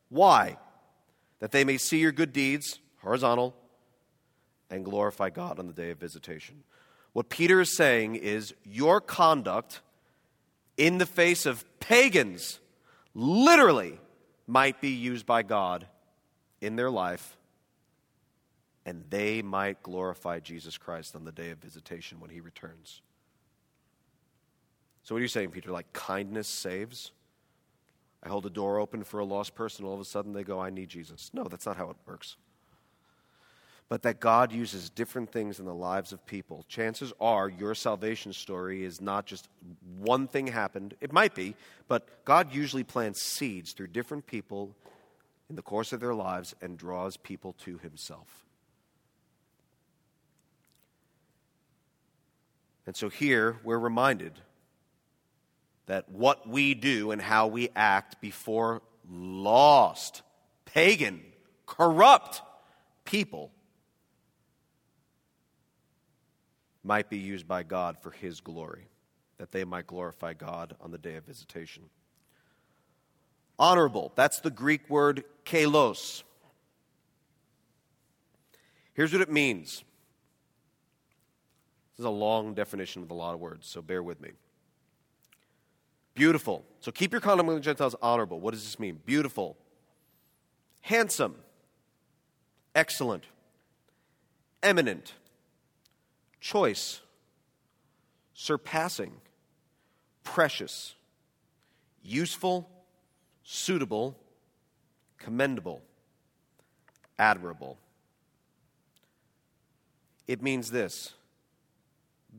[0.08, 0.58] Why?
[1.40, 3.56] That they may see your good deeds, horizontal,
[4.70, 6.62] and glorify God on the day of visitation.
[7.14, 9.80] What Peter is saying is your conduct
[10.76, 12.60] in the face of pagans
[13.12, 13.98] literally
[14.46, 15.88] might be used by God
[16.60, 17.36] in their life,
[18.84, 23.02] and they might glorify Jesus Christ on the day of visitation when he returns.
[25.02, 25.70] So, what are you saying, Peter?
[25.70, 27.12] Like kindness saves?
[28.22, 30.60] I hold a door open for a lost person, all of a sudden they go,
[30.60, 31.30] I need Jesus.
[31.32, 32.36] No, that's not how it works.
[33.88, 36.64] But that God uses different things in the lives of people.
[36.68, 39.48] Chances are your salvation story is not just
[39.98, 40.94] one thing happened.
[41.00, 41.54] It might be,
[41.86, 44.74] but God usually plants seeds through different people
[45.48, 48.44] in the course of their lives and draws people to Himself.
[52.86, 54.32] And so here we're reminded
[55.86, 60.22] that what we do and how we act before lost,
[60.64, 61.20] pagan,
[61.66, 62.42] corrupt
[63.04, 63.50] people
[66.82, 68.88] might be used by God for His glory,
[69.38, 71.84] that they might glorify God on the day of visitation.
[73.58, 76.22] Honorable, that's the Greek word kalos.
[78.94, 79.84] Here's what it means.
[81.96, 84.30] This is a long definition with a lot of words, so bear with me.
[86.14, 86.64] Beautiful.
[86.80, 88.40] So keep your conduct among the Gentiles honorable.
[88.40, 89.00] What does this mean?
[89.06, 89.56] Beautiful.
[90.80, 91.36] Handsome.
[92.74, 93.24] Excellent.
[94.62, 95.14] Eminent.
[96.40, 97.00] Choice.
[98.34, 99.12] Surpassing.
[100.24, 100.94] Precious.
[102.02, 102.68] Useful.
[103.50, 104.14] Suitable.
[105.16, 105.80] Commendable.
[107.18, 107.78] Admirable.
[110.26, 111.14] It means this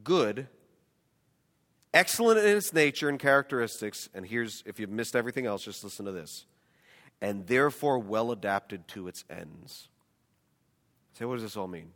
[0.04, 0.48] good
[1.96, 4.08] excellent in its nature and characteristics.
[4.14, 6.46] And here's, if you've missed everything else, just listen to this.
[7.20, 9.88] And therefore well adapted to its ends.
[11.14, 11.90] Say, what does this all mean?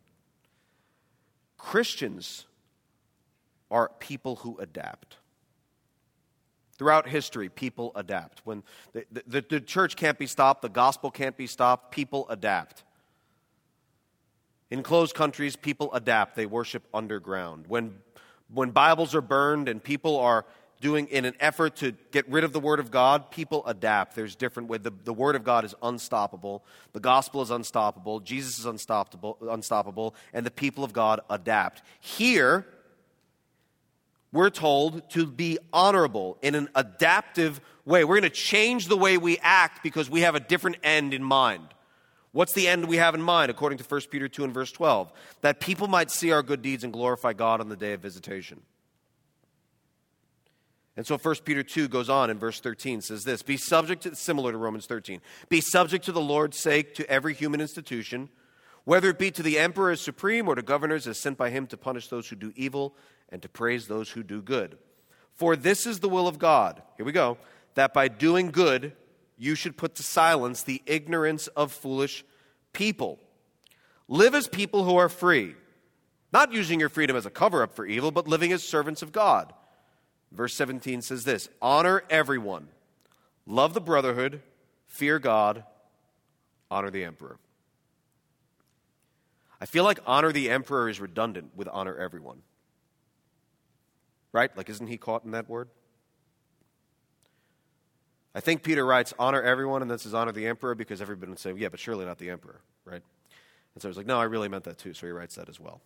[1.59, 2.47] Christians
[3.69, 5.17] are people who adapt.
[6.83, 8.41] Throughout history, people adapt.
[8.43, 12.83] When the, the, the, church can't be stopped, the gospel can't be stopped, people adapt.
[14.69, 16.35] In closed countries, people adapt.
[16.35, 17.67] They worship underground.
[17.69, 17.93] When
[18.53, 20.45] when Bibles are burned and people are
[20.81, 24.13] doing in an effort to get rid of the Word of God, people adapt.
[24.13, 24.81] There's different ways.
[24.83, 26.65] The, the Word of God is unstoppable.
[26.91, 28.19] The gospel is unstoppable.
[28.19, 31.81] Jesus is unstoppable, unstoppable, and the people of God adapt.
[32.01, 32.65] Here,
[34.33, 38.03] we're told to be honorable in an adaptive way.
[38.03, 41.23] We're going to change the way we act because we have a different end in
[41.23, 41.67] mind.
[42.31, 45.11] What's the end we have in mind, according to 1 Peter 2 and verse 12?
[45.41, 48.61] That people might see our good deeds and glorify God on the day of visitation.
[50.97, 54.15] And so 1 Peter 2 goes on in verse 13 says this Be subject to,
[54.15, 58.29] similar to Romans 13, be subject to the Lord's sake to every human institution,
[58.83, 61.67] whether it be to the emperor as supreme or to governors as sent by him
[61.67, 62.95] to punish those who do evil
[63.29, 64.77] and to praise those who do good.
[65.33, 66.81] For this is the will of God.
[66.97, 67.37] Here we go.
[67.75, 68.93] That by doing good,
[69.37, 72.23] you should put to silence the ignorance of foolish
[72.71, 73.19] people.
[74.07, 75.55] Live as people who are free,
[76.31, 79.11] not using your freedom as a cover up for evil, but living as servants of
[79.11, 79.53] God.
[80.31, 82.67] Verse 17 says this Honor everyone,
[83.45, 84.41] love the brotherhood,
[84.87, 85.63] fear God,
[86.69, 87.37] honor the emperor.
[89.61, 92.41] I feel like honor the emperor is redundant with honor everyone.
[94.33, 94.55] Right?
[94.57, 95.69] Like, isn't he caught in that word?
[98.35, 101.39] I think Peter writes, honor everyone, and then says honor the emperor because everybody would
[101.39, 103.03] say, yeah, but surely not the emperor, right?
[103.75, 104.93] And so he's like, no, I really meant that too.
[104.93, 105.81] So he writes that as well.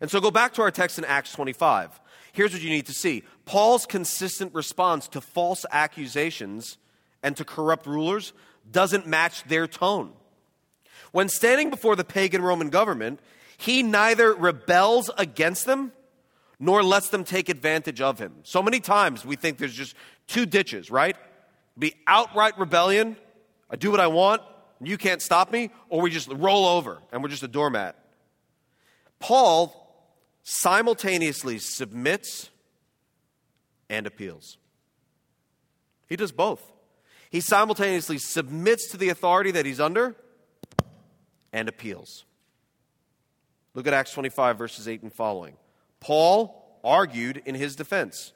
[0.00, 2.00] And so go back to our text in Acts 25.
[2.32, 6.78] Here's what you need to see Paul's consistent response to false accusations
[7.22, 8.32] and to corrupt rulers
[8.70, 10.12] doesn't match their tone.
[11.12, 13.20] When standing before the pagan Roman government,
[13.56, 15.92] he neither rebels against them
[16.62, 18.32] nor lets them take advantage of him.
[18.44, 19.96] So many times we think there's just
[20.28, 21.16] two ditches, right?
[21.76, 23.16] Be outright rebellion,
[23.68, 24.42] I do what I want,
[24.78, 27.96] and you can't stop me, or we just roll over and we're just a doormat.
[29.18, 29.74] Paul
[30.44, 32.48] simultaneously submits
[33.90, 34.56] and appeals.
[36.08, 36.62] He does both.
[37.28, 40.14] He simultaneously submits to the authority that he's under
[41.52, 42.24] and appeals.
[43.74, 45.56] Look at Acts 25, verses 8 and following.
[46.02, 48.32] Paul argued in his defense.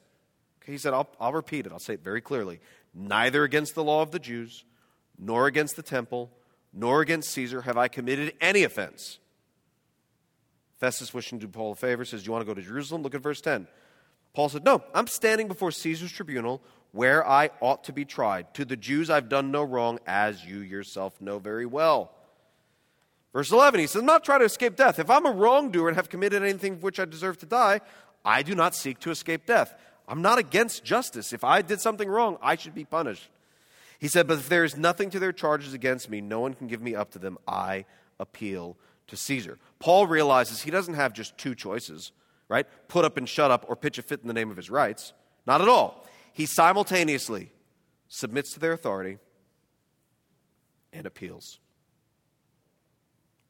[0.63, 2.61] Okay, he said, I'll, I'll repeat it, I'll say it very clearly.
[2.95, 4.65] Neither against the law of the Jews,
[5.19, 6.31] nor against the temple,
[6.73, 9.19] nor against Caesar have I committed any offense.
[10.79, 13.03] Festus, wishing to do Paul a favor, says, Do you want to go to Jerusalem?
[13.03, 13.67] Look at verse 10.
[14.33, 18.55] Paul said, No, I'm standing before Caesar's tribunal where I ought to be tried.
[18.55, 22.13] To the Jews I've done no wrong, as you yourself know very well.
[23.37, 24.99] Verse 11, he says, I'm not trying to escape death.
[24.99, 27.83] If I'm a wrongdoer and have committed anything for which I deserve to die,
[28.25, 29.75] I do not seek to escape death.
[30.09, 31.35] I'm not against justice.
[31.35, 33.29] If I did something wrong, I should be punished.
[33.99, 36.67] He said, But if there is nothing to their charges against me, no one can
[36.67, 37.37] give me up to them.
[37.47, 37.85] I
[38.19, 39.59] appeal to Caesar.
[39.81, 42.13] Paul realizes he doesn't have just two choices,
[42.49, 42.67] right?
[42.89, 45.13] Put up and shut up or pitch a fit in the name of his rights.
[45.47, 46.07] Not at all.
[46.33, 47.53] He simultaneously
[48.09, 49.19] submits to their authority
[50.91, 51.59] and appeals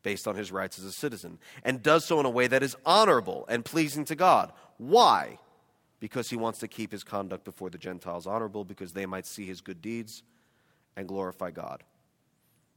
[0.07, 2.77] based on his rights as a citizen, and does so in a way that is
[2.87, 4.53] honorable and pleasing to God.
[4.79, 5.37] Why?
[5.99, 9.47] Because he wants to keep his conduct before the Gentiles honorable, because they might see
[9.47, 10.23] his good deeds
[10.97, 11.83] and glorify God.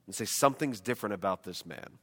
[0.08, 2.00] And say, something's different about this man.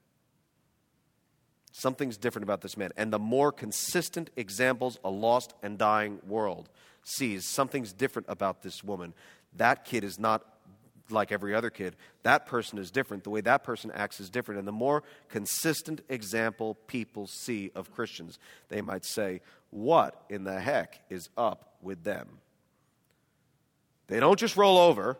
[1.73, 2.93] Something's different about this man.
[2.97, 6.69] And the more consistent examples a lost and dying world
[7.03, 9.13] sees, something's different about this woman.
[9.57, 10.47] That kid is not
[11.11, 11.97] like every other kid.
[12.23, 13.25] That person is different.
[13.25, 14.59] The way that person acts is different.
[14.59, 18.39] And the more consistent example people see of Christians,
[18.69, 19.41] they might say,
[19.71, 22.29] What in the heck is up with them?
[24.09, 25.19] They don't just roll over,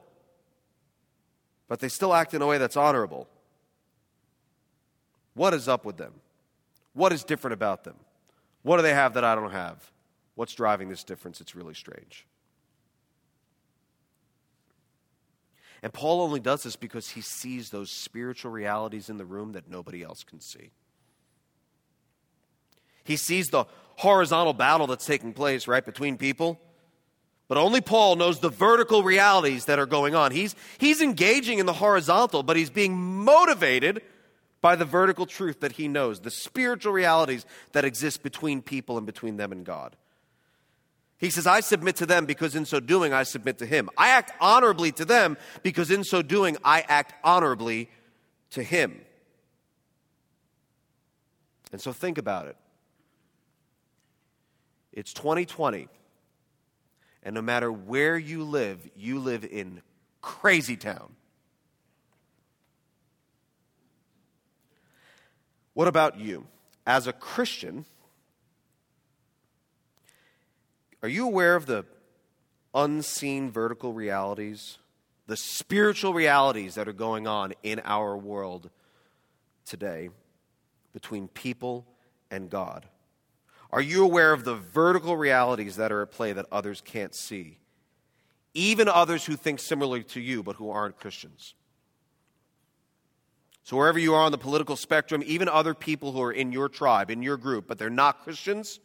[1.69, 3.29] but they still act in a way that's honorable.
[5.35, 6.15] What is up with them?
[6.95, 7.97] What is different about them?
[8.63, 9.91] What do they have that I don't have?
[10.35, 11.41] What's driving this difference?
[11.41, 12.27] It's really strange.
[15.87, 19.71] And Paul only does this because he sees those spiritual realities in the room that
[19.71, 20.73] nobody else can see.
[23.05, 26.59] He sees the horizontal battle that's taking place, right, between people.
[27.47, 30.33] But only Paul knows the vertical realities that are going on.
[30.33, 34.03] He's, he's engaging in the horizontal, but he's being motivated
[34.61, 39.07] by the vertical truth that he knows, the spiritual realities that exist between people and
[39.07, 39.95] between them and God.
[41.19, 43.89] He says, I submit to them because in so doing I submit to him.
[43.97, 47.89] I act honorably to them because in so doing I act honorably
[48.51, 49.01] to him.
[51.73, 52.57] And so think about it.
[54.93, 55.89] It's 2020.
[57.23, 59.83] And no matter where you live, you live in
[60.21, 61.15] crazy town.
[65.75, 66.47] What about you?
[66.87, 67.85] As a Christian,
[71.03, 71.85] Are you aware of the
[72.75, 74.79] unseen vertical realities,
[75.27, 78.71] the spiritual realities that are going on in our world
[79.65, 80.11] today
[80.93, 81.87] between people
[82.31, 82.87] and God?
[83.71, 87.59] Are you aware of the vertical realities that are at play that others can't see?
[88.55, 91.55] Even others who think similarly to you but who aren't Christians.
[93.65, 96.69] So, wherever you are on the political spectrum, even other people who are in your
[96.69, 98.79] tribe, in your group, but they're not Christians,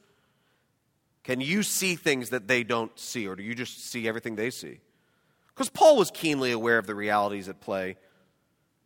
[1.24, 4.50] can you see things that they don't see, or do you just see everything they
[4.50, 4.80] see?
[5.54, 7.98] Because Paul was keenly aware of the realities at play.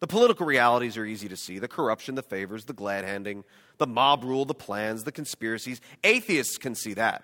[0.02, 3.46] The political realities are easy to see the corruption, the favors, the glad handing,
[3.78, 5.80] the mob rule, the plans, the conspiracies.
[6.04, 7.24] Atheists can see that.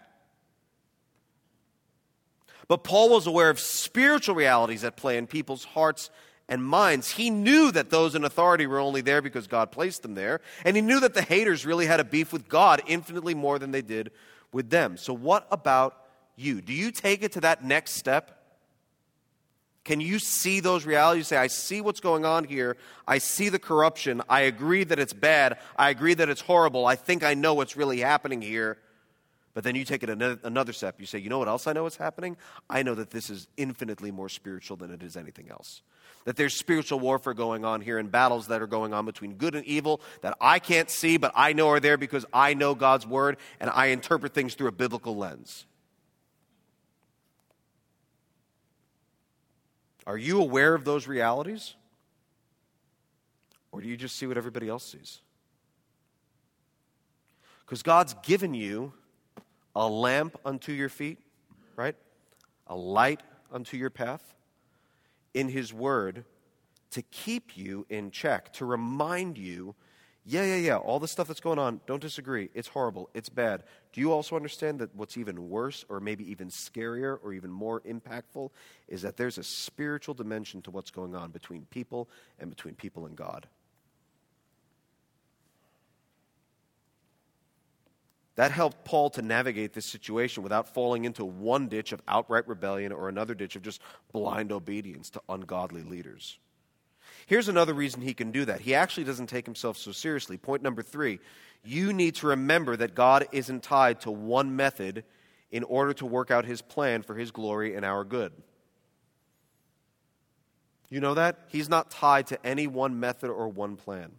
[2.69, 6.09] But Paul was aware of spiritual realities at play in people's hearts
[6.47, 7.11] and minds.
[7.11, 10.77] He knew that those in authority were only there because God placed them there, and
[10.77, 13.81] he knew that the haters really had a beef with God infinitely more than they
[13.81, 14.11] did
[14.51, 14.97] with them.
[14.97, 15.97] So, what about
[16.35, 16.61] you?
[16.61, 18.37] Do you take it to that next step?
[19.83, 21.27] Can you see those realities?
[21.27, 22.77] Say, I see what's going on here.
[23.07, 24.21] I see the corruption.
[24.29, 25.57] I agree that it's bad.
[25.75, 26.85] I agree that it's horrible.
[26.85, 28.77] I think I know what's really happening here.
[29.53, 30.95] But then you take it another step.
[30.99, 32.37] You say, you know what else I know what's happening?
[32.69, 35.81] I know that this is infinitely more spiritual than it is anything else.
[36.23, 39.55] That there's spiritual warfare going on here and battles that are going on between good
[39.55, 43.05] and evil that I can't see, but I know are there because I know God's
[43.05, 45.65] word and I interpret things through a biblical lens.
[50.07, 51.75] Are you aware of those realities?
[53.71, 55.21] Or do you just see what everybody else sees?
[57.65, 58.93] Because God's given you
[59.75, 61.19] a lamp unto your feet,
[61.75, 61.95] right?
[62.67, 64.35] A light unto your path
[65.33, 66.25] in His Word
[66.91, 69.75] to keep you in check, to remind you
[70.23, 70.77] Yeah, yeah, yeah.
[70.77, 72.49] All the stuff that's going on, don't disagree.
[72.53, 73.09] It's horrible.
[73.13, 73.63] It's bad.
[73.91, 77.81] Do you also understand that what's even worse, or maybe even scarier, or even more
[77.81, 78.51] impactful,
[78.87, 82.07] is that there's a spiritual dimension to what's going on between people
[82.39, 83.47] and between people and God?
[88.35, 92.91] That helped Paul to navigate this situation without falling into one ditch of outright rebellion
[92.91, 96.39] or another ditch of just blind obedience to ungodly leaders.
[97.25, 98.61] Here's another reason he can do that.
[98.61, 100.37] He actually doesn't take himself so seriously.
[100.37, 101.19] Point number three
[101.63, 105.03] you need to remember that God isn't tied to one method
[105.51, 108.31] in order to work out his plan for his glory and our good.
[110.89, 111.39] You know that?
[111.49, 114.11] He's not tied to any one method or one plan.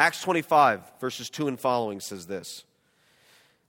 [0.00, 2.64] Acts 25, verses 2 and following says this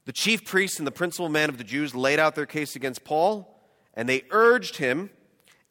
[0.06, 3.04] The chief priests and the principal men of the Jews laid out their case against
[3.04, 3.62] Paul,
[3.92, 5.10] and they urged him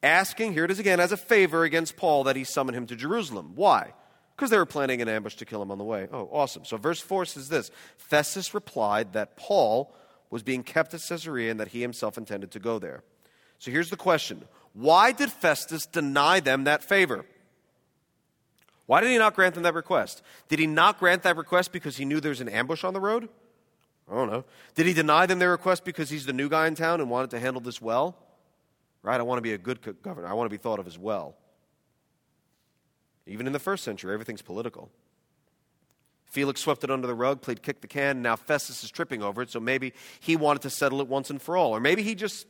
[0.04, 2.96] asking, here it is again, as a favor against Paul that he summon him to
[2.96, 3.54] Jerusalem.
[3.56, 3.94] Why?
[4.36, 6.08] Because they were planning an ambush to kill him on the way.
[6.14, 6.64] Oh, awesome.
[6.64, 9.96] So, verse 4 says this Festus replied that Paul
[10.30, 13.04] was being kept at Caesarea and that he himself intended to go there.
[13.58, 14.44] So, here's the question
[14.74, 17.26] Why did Festus deny them that favor?
[18.92, 20.22] Why did he not grant them that request?
[20.50, 23.30] Did he not grant that request because he knew there's an ambush on the road?
[24.12, 24.44] I don't know.
[24.76, 27.30] Did he deny them their request because he's the new guy in town and wanted
[27.30, 28.18] to handle this well?
[29.02, 29.18] right?
[29.18, 30.28] I want to be a good governor.
[30.28, 31.38] I want to be thought of as well.
[33.26, 34.90] Even in the first century, everything's political.
[36.26, 39.42] Felix swept it under the rug, played kick the can, now Festus is tripping over
[39.42, 41.74] it, so maybe he wanted to settle it once and for all.
[41.74, 42.46] Or maybe he just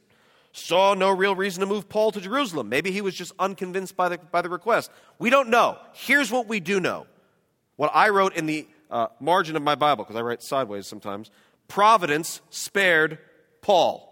[0.52, 2.70] saw no real reason to move Paul to Jerusalem.
[2.70, 4.92] Maybe he was just unconvinced by the, by the request.
[5.20, 5.78] We don't know.
[5.94, 7.08] Here's what we do know.
[7.78, 11.32] What I wrote in the uh, margin of my Bible, because I write sideways sometimes
[11.68, 13.20] Providence spared
[13.62, 14.08] Paul.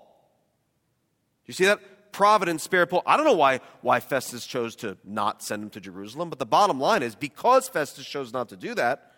[1.45, 1.79] You see that?
[2.11, 3.03] providence spared Paul.
[3.05, 6.45] I don't know why, why Festus chose to not send him to Jerusalem, but the
[6.45, 9.11] bottom line is because Festus chose not to do that,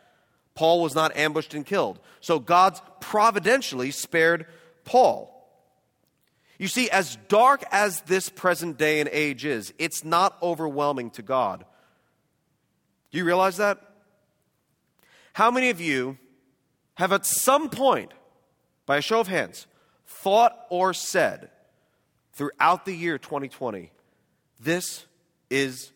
[0.53, 1.99] Paul was not ambushed and killed.
[2.19, 4.45] So God's providentially spared
[4.83, 5.40] Paul.
[6.61, 11.23] You see, as dark as this present day and age is, it's not overwhelming to
[11.23, 11.65] God.
[13.09, 13.81] Do you realize that?
[15.33, 16.19] How many of you
[16.93, 18.13] have at some point,
[18.85, 19.65] by a show of hands,
[20.05, 21.49] thought or said,
[22.33, 23.91] throughout the year 2020,
[24.59, 25.07] this
[25.49, 25.91] is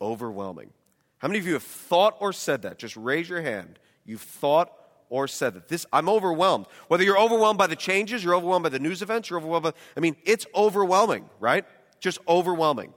[0.00, 0.70] overwhelming.
[1.18, 2.78] How many of you have thought or said that?
[2.78, 3.80] Just raise your hand.
[4.06, 4.70] You've thought
[5.08, 5.68] or said that.
[5.68, 6.66] This I'm overwhelmed.
[6.88, 9.72] Whether you're overwhelmed by the changes, you're overwhelmed by the news events, you're overwhelmed by
[9.96, 11.64] I mean, it's overwhelming, right?
[12.00, 12.92] Just overwhelming.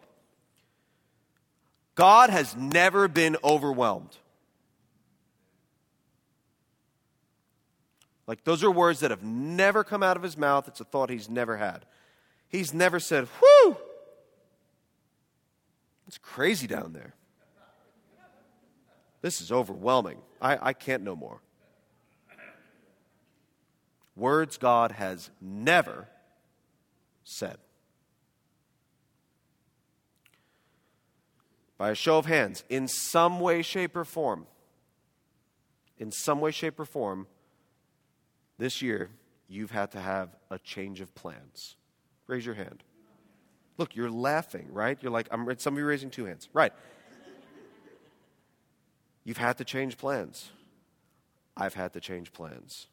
[1.96, 4.16] God has never been overwhelmed.
[8.28, 10.68] Like those are words that have never come out of his mouth.
[10.68, 11.86] It's a thought he's never had.
[12.50, 13.78] He's never said, whew,
[16.08, 17.14] it's crazy down there.
[19.22, 20.20] This is overwhelming.
[20.42, 21.42] I, I can't no more.
[24.18, 26.08] Words God has never
[27.24, 27.58] said.
[31.78, 34.48] By a show of hands, in some way, shape, or form,
[36.00, 37.28] in some way, shape, or form,
[38.58, 39.12] this year,
[39.48, 41.76] you've had to have a change of plans.
[42.26, 42.84] Raise your hand.
[43.78, 44.98] Look, you're laughing, right?
[45.00, 46.50] You're like, I'm, some of you raising two hands.
[46.52, 46.74] Right.
[49.24, 50.50] You've had to change plans.
[51.56, 52.88] I've had to change plans.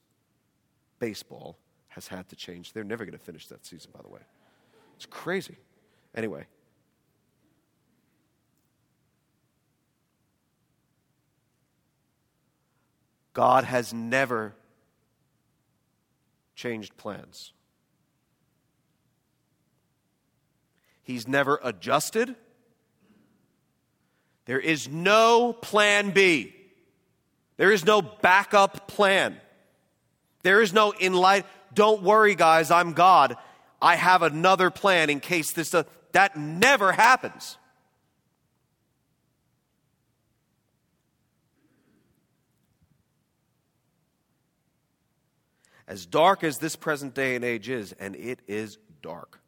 [1.05, 2.73] Baseball has had to change.
[2.73, 4.21] They're never going to finish that season, by the way.
[4.97, 5.59] It's crazy.
[6.15, 6.47] Anyway.
[13.35, 14.55] God has never
[16.55, 17.53] changed plans.
[21.03, 22.35] He's never adjusted.
[24.47, 26.55] There is no plan B.
[27.59, 29.39] There is no backup plan.
[30.45, 33.37] There is no in light, don't worry, guys, I'm God.
[33.83, 37.57] I have another plan in case this, uh, that never happens.
[45.89, 49.41] As dark as this present day and age is, and it is dark,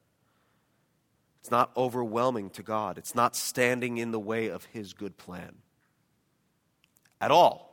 [1.40, 2.98] it's not overwhelming to God.
[2.98, 5.56] It's not standing in the way of His good plan
[7.20, 7.65] at all.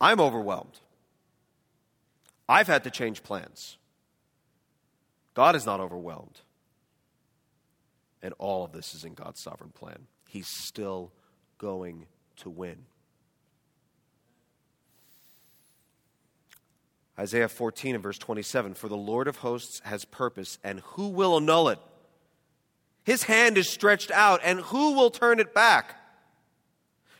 [0.00, 0.80] I'm overwhelmed.
[2.48, 3.76] I've had to change plans.
[5.34, 6.40] God is not overwhelmed.
[8.22, 10.06] And all of this is in God's sovereign plan.
[10.28, 11.12] He's still
[11.58, 12.86] going to win.
[17.18, 21.36] Isaiah 14 and verse 27 For the Lord of hosts has purpose, and who will
[21.36, 21.78] annul it?
[23.04, 25.96] His hand is stretched out, and who will turn it back?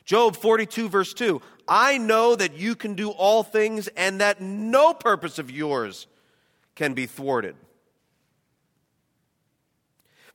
[0.06, 4.94] Job 42, verse 2 I know that you can do all things and that no
[4.94, 6.06] purpose of yours
[6.76, 7.56] can be thwarted.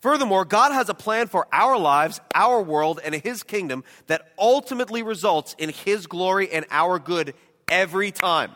[0.02, 5.04] Furthermore, God has a plan for our lives, our world, and His kingdom that ultimately
[5.04, 7.36] results in His glory and our good
[7.70, 8.52] every time.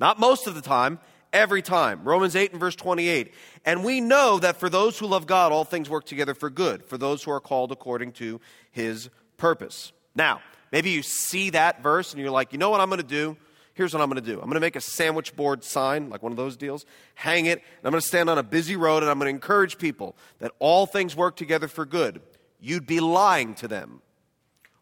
[0.00, 1.00] Not most of the time,
[1.32, 2.04] every time.
[2.04, 3.34] Romans 8 and verse 28.
[3.64, 6.84] And we know that for those who love God, all things work together for good,
[6.84, 8.40] for those who are called according to
[8.70, 9.92] His purpose.
[10.18, 10.42] Now,
[10.72, 13.36] maybe you see that verse and you're like, you know what I'm going to do?
[13.74, 16.22] Here's what I'm going to do I'm going to make a sandwich board sign, like
[16.22, 19.04] one of those deals, hang it, and I'm going to stand on a busy road
[19.04, 22.20] and I'm going to encourage people that all things work together for good.
[22.60, 24.02] You'd be lying to them.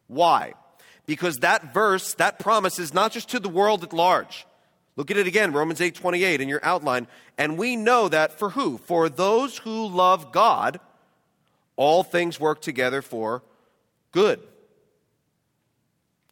[0.07, 0.55] Why?
[1.05, 4.47] Because that verse, that promise is not just to the world at large.
[4.97, 7.07] Look at it again, Romans 8 28 in your outline.
[7.37, 8.79] And we know that for who?
[8.79, 10.81] For those who love God,
[11.77, 13.43] all things work together for
[14.11, 14.41] good.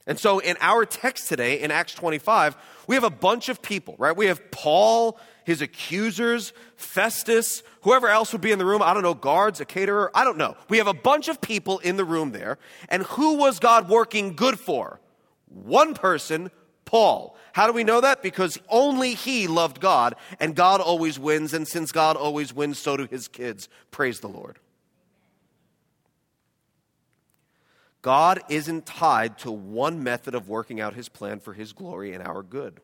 [0.07, 3.95] And so in our text today, in Acts 25, we have a bunch of people,
[3.99, 4.15] right?
[4.15, 8.83] We have Paul, his accusers, Festus, whoever else would be in the room.
[8.83, 10.57] I don't know, guards, a caterer, I don't know.
[10.69, 12.59] We have a bunch of people in the room there.
[12.91, 15.01] And who was God working good for?
[15.47, 16.51] One person,
[16.85, 17.37] Paul.
[17.55, 18.23] How do we know that?
[18.23, 21.55] Because only he loved God, and God always wins.
[21.55, 23.71] And since God always wins, so do his kids.
[23.91, 24.59] Praise the Lord.
[28.05, 32.23] God isn't tied to one method of working out his plan for his glory and
[32.23, 32.83] our good.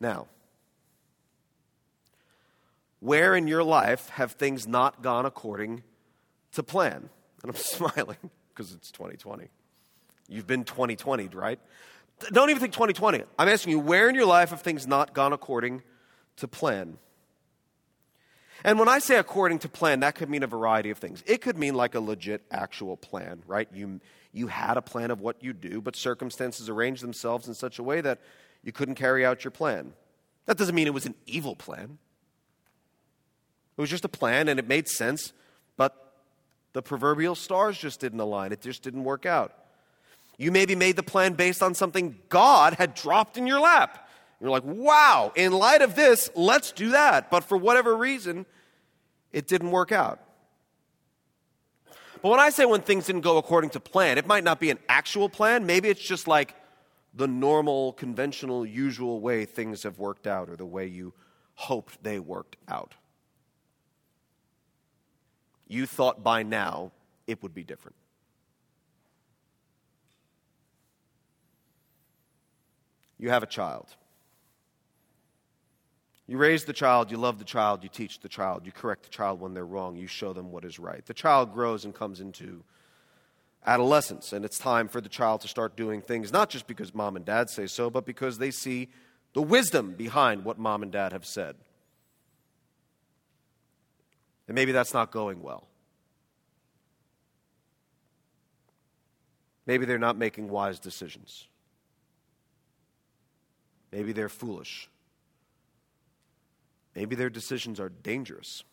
[0.00, 0.28] Now,
[3.00, 5.82] where in your life have things not gone according
[6.52, 7.10] to plan?
[7.42, 8.16] And I'm smiling
[8.48, 9.46] because it's 2020.
[10.28, 11.60] You've been 2020, right?
[12.32, 13.22] Don't even think 2020.
[13.38, 15.82] I'm asking you, where in your life have things not gone according
[16.38, 16.98] to plan?
[18.64, 21.22] And when I say according to plan, that could mean a variety of things.
[21.26, 23.68] It could mean like a legit, actual plan, right?
[23.72, 24.00] You,
[24.32, 27.82] you had a plan of what you do, but circumstances arranged themselves in such a
[27.82, 28.20] way that
[28.64, 29.92] you couldn't carry out your plan.
[30.46, 31.98] That doesn't mean it was an evil plan.
[33.76, 35.32] It was just a plan and it made sense,
[35.76, 36.14] but
[36.72, 38.50] the proverbial stars just didn't align.
[38.50, 39.54] It just didn't work out.
[40.36, 44.07] You maybe made the plan based on something God had dropped in your lap.
[44.40, 47.30] You're like, wow, in light of this, let's do that.
[47.30, 48.46] But for whatever reason,
[49.32, 50.20] it didn't work out.
[52.22, 54.70] But when I say when things didn't go according to plan, it might not be
[54.70, 55.66] an actual plan.
[55.66, 56.54] Maybe it's just like
[57.14, 61.14] the normal, conventional, usual way things have worked out or the way you
[61.54, 62.94] hoped they worked out.
[65.66, 66.92] You thought by now
[67.26, 67.96] it would be different.
[73.18, 73.86] You have a child.
[76.28, 79.08] You raise the child, you love the child, you teach the child, you correct the
[79.08, 81.04] child when they're wrong, you show them what is right.
[81.06, 82.62] The child grows and comes into
[83.64, 87.16] adolescence, and it's time for the child to start doing things not just because mom
[87.16, 88.88] and dad say so, but because they see
[89.32, 91.56] the wisdom behind what mom and dad have said.
[94.46, 95.66] And maybe that's not going well.
[99.64, 101.46] Maybe they're not making wise decisions.
[103.92, 104.90] Maybe they're foolish.
[106.98, 108.64] Maybe their decisions are dangerous.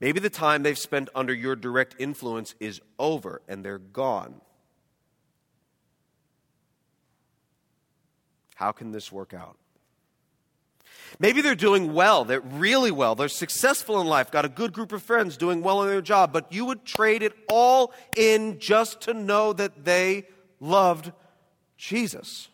[0.00, 4.42] Maybe the time they've spent under your direct influence is over and they're gone.
[8.54, 9.56] How can this work out?
[11.18, 14.92] Maybe they're doing well, they're really well, they're successful in life, got a good group
[14.92, 19.00] of friends doing well in their job, but you would trade it all in just
[19.02, 20.26] to know that they
[20.60, 21.12] loved
[21.78, 22.49] Jesus.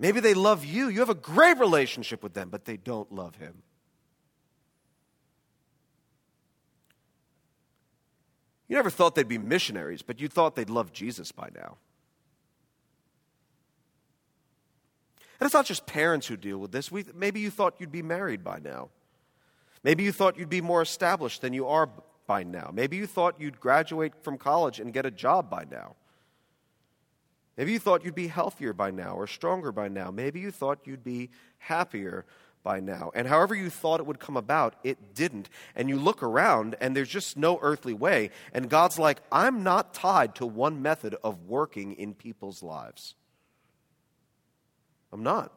[0.00, 0.88] Maybe they love you.
[0.88, 3.62] You have a great relationship with them, but they don't love him.
[8.66, 11.76] You never thought they'd be missionaries, but you thought they'd love Jesus by now.
[15.38, 16.90] And it's not just parents who deal with this.
[16.90, 18.88] We, maybe you thought you'd be married by now.
[19.82, 21.90] Maybe you thought you'd be more established than you are
[22.26, 22.70] by now.
[22.72, 25.96] Maybe you thought you'd graduate from college and get a job by now.
[27.56, 30.10] Maybe you thought you'd be healthier by now or stronger by now.
[30.10, 32.24] Maybe you thought you'd be happier
[32.62, 33.10] by now.
[33.14, 35.48] And however you thought it would come about, it didn't.
[35.74, 38.30] And you look around and there's just no earthly way.
[38.52, 43.14] And God's like, I'm not tied to one method of working in people's lives.
[45.12, 45.52] I'm not.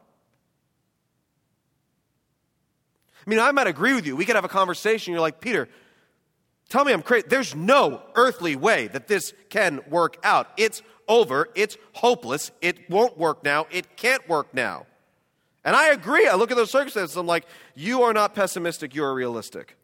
[3.26, 4.16] I mean, I might agree with you.
[4.16, 5.14] We could have a conversation.
[5.14, 5.70] You're like, Peter,
[6.70, 7.28] tell me I'm crazy.
[7.30, 10.48] There's no earthly way that this can work out.
[10.58, 11.50] It's over.
[11.56, 12.52] It's hopeless.
[12.62, 13.68] It won't work now.
[13.72, 14.86] It can't work now.
[15.64, 16.28] And I agree.
[16.28, 17.16] I look at those circumstances.
[17.16, 17.46] I'm like,
[17.76, 18.94] you are not pessimistic.
[18.96, 19.78] You are realistic.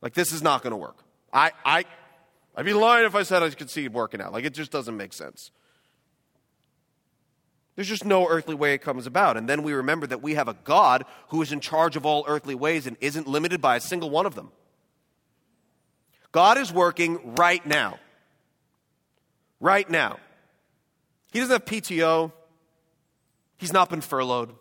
[0.00, 1.04] Like, this is not going to work.
[1.32, 1.84] I, I,
[2.56, 4.32] I'd be lying if I said I could see it working out.
[4.32, 5.50] Like, it just doesn't make sense.
[7.76, 9.36] There's just no earthly way it comes about.
[9.36, 12.24] And then we remember that we have a God who is in charge of all
[12.26, 14.50] earthly ways and isn't limited by a single one of them.
[16.32, 17.98] God is working right now.
[19.60, 20.18] Right now.
[21.32, 22.32] He doesn't have PTO.
[23.58, 24.54] He's not been furloughed.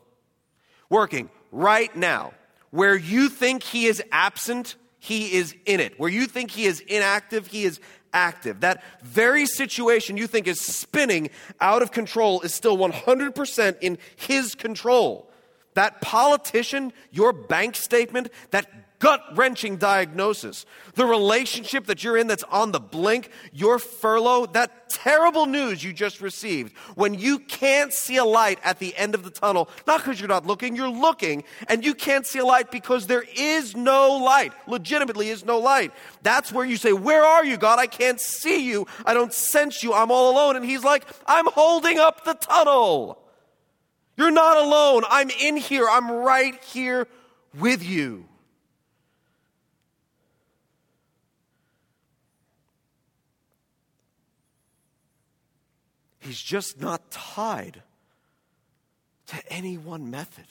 [0.90, 2.34] Working right now.
[2.72, 6.00] Where you think he is absent, he is in it.
[6.00, 7.80] Where you think he is inactive, he is
[8.14, 8.62] active.
[8.62, 11.30] That very situation you think is spinning
[11.62, 15.30] out of control is still 100% in his control.
[15.76, 18.68] That politician, your bank statement, that
[19.00, 24.90] gut wrenching diagnosis, the relationship that you're in that's on the blink, your furlough, that
[24.90, 29.24] terrible news you just received, when you can't see a light at the end of
[29.24, 32.72] the tunnel, not because you're not looking, you're looking, and you can't see a light
[32.72, 35.92] because there is no light, legitimately is no light.
[36.24, 37.80] That's where you say, Where are you, God?
[37.80, 38.88] I can't see you.
[39.06, 39.94] I don't sense you.
[39.94, 40.56] I'm all alone.
[40.56, 43.20] And He's like, I'm holding up the tunnel.
[44.16, 45.04] You're not alone.
[45.10, 45.88] I'm in here.
[45.88, 47.08] I'm right here
[47.60, 48.26] with you.
[56.28, 57.82] He's just not tied
[59.28, 60.44] to any one method.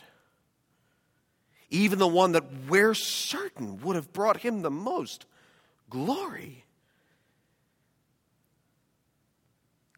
[1.68, 5.27] Even the one that we're certain would have brought him the most
[5.91, 6.64] glory.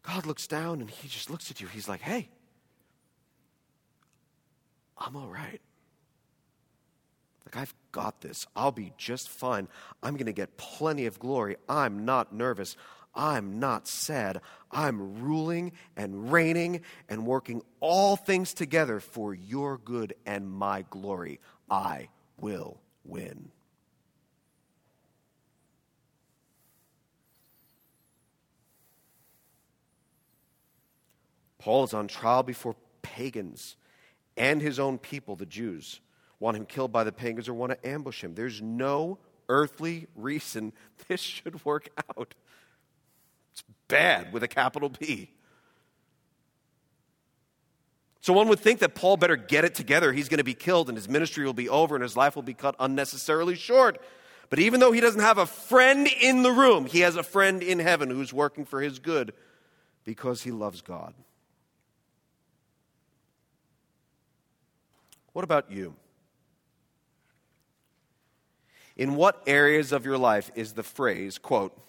[0.03, 1.67] God looks down and he just looks at you.
[1.67, 2.27] He's like, hey,
[4.97, 5.61] I'm all right.
[7.45, 8.45] Like, I've got this.
[8.53, 9.69] I'll be just fine.
[10.03, 11.55] I'm going to get plenty of glory.
[11.69, 12.75] I'm not nervous.
[13.13, 14.41] I'm not sad.
[14.71, 21.39] I'm ruling and reigning and working all things together for your good and my glory.
[21.69, 23.51] I will win.
[31.57, 33.75] Paul is on trial before pagans
[34.37, 35.99] and his own people, the Jews,
[36.39, 38.33] want him killed by the pagans or want to ambush him.
[38.33, 40.71] There's no earthly reason
[41.07, 42.33] this should work out
[43.89, 45.29] bad with a capital B.
[48.21, 50.13] So one would think that Paul better get it together.
[50.13, 52.43] He's going to be killed and his ministry will be over and his life will
[52.43, 53.99] be cut unnecessarily short.
[54.49, 57.61] But even though he doesn't have a friend in the room, he has a friend
[57.61, 59.33] in heaven who's working for his good
[60.05, 61.13] because he loves God.
[65.33, 65.95] What about you?
[68.97, 71.79] In what areas of your life is the phrase, quote,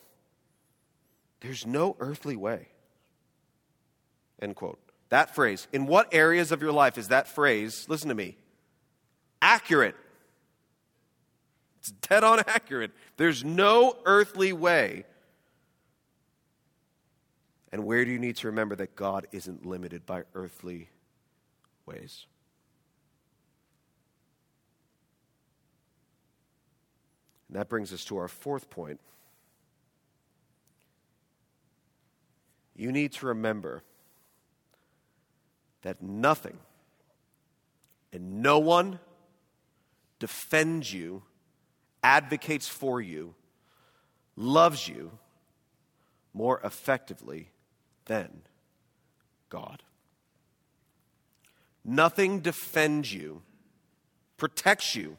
[1.40, 2.68] there's no earthly way.
[4.40, 4.78] End quote.
[5.08, 8.36] That phrase, in what areas of your life is that phrase, listen to me,
[9.42, 9.96] accurate?
[11.80, 12.92] It's dead on accurate.
[13.16, 15.04] There's no earthly way.
[17.72, 20.90] And where do you need to remember that God isn't limited by earthly
[21.86, 22.26] ways?
[27.48, 29.00] And that brings us to our fourth point
[32.80, 33.82] you need to remember
[35.82, 36.56] that nothing
[38.10, 38.98] and no one
[40.18, 41.22] defends you,
[42.02, 43.34] advocates for you,
[44.34, 45.10] loves you
[46.32, 47.50] more effectively
[48.06, 48.42] than
[49.50, 49.82] God.
[51.84, 53.42] Nothing defends you,
[54.38, 55.18] protects you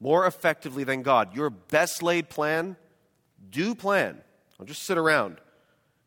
[0.00, 1.36] more effectively than God.
[1.36, 2.76] Your best laid plan,
[3.50, 4.22] do plan.
[4.56, 5.36] Don't just sit around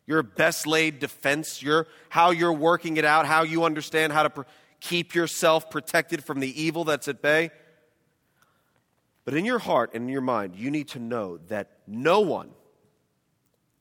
[0.07, 4.29] your best laid defense, your, how you're working it out, how you understand how to
[4.29, 4.41] pr-
[4.79, 7.49] keep yourself protected from the evil that's at bay.
[9.23, 12.51] But in your heart and in your mind, you need to know that no one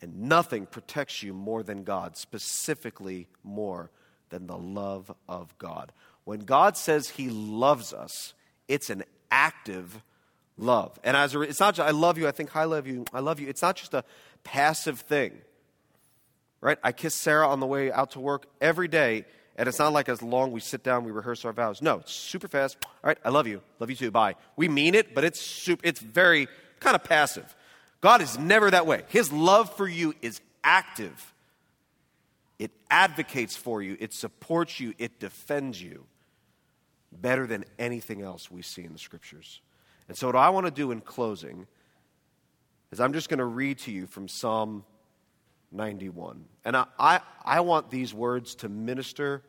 [0.01, 3.91] and nothing protects you more than God, specifically more
[4.31, 5.93] than the love of God.
[6.25, 8.33] When God says He loves us,
[8.67, 10.03] it's an active
[10.57, 10.99] love.
[11.05, 13.21] And as a, it's not just, I love you, I think I love you, I
[13.21, 13.49] love you.
[13.49, 14.05] It's not just a
[14.43, 15.33] passive thing
[16.65, 16.79] right?
[16.83, 20.09] I kiss Sarah on the way out to work every day, and it's not like
[20.09, 21.83] as long we sit down, we rehearse our vows.
[21.83, 22.79] No, it's super fast.
[22.83, 23.61] All right, I love you.
[23.81, 24.11] Love you too.
[24.11, 24.37] Bye.
[24.57, 26.49] We mean it, but it's super, it's very
[26.81, 27.55] kind of passive.
[28.01, 29.03] God is never that way.
[29.09, 31.35] His love for you is active.
[32.59, 36.07] It advocates for you, it supports you, it defends you
[37.13, 39.61] better than anything else we see in the scriptures.
[40.09, 41.67] And so, what I want to do in closing
[42.91, 44.85] is I'm just going to read to you from Psalm
[45.75, 46.45] 91.
[46.65, 49.43] And I, I, I want these words to minister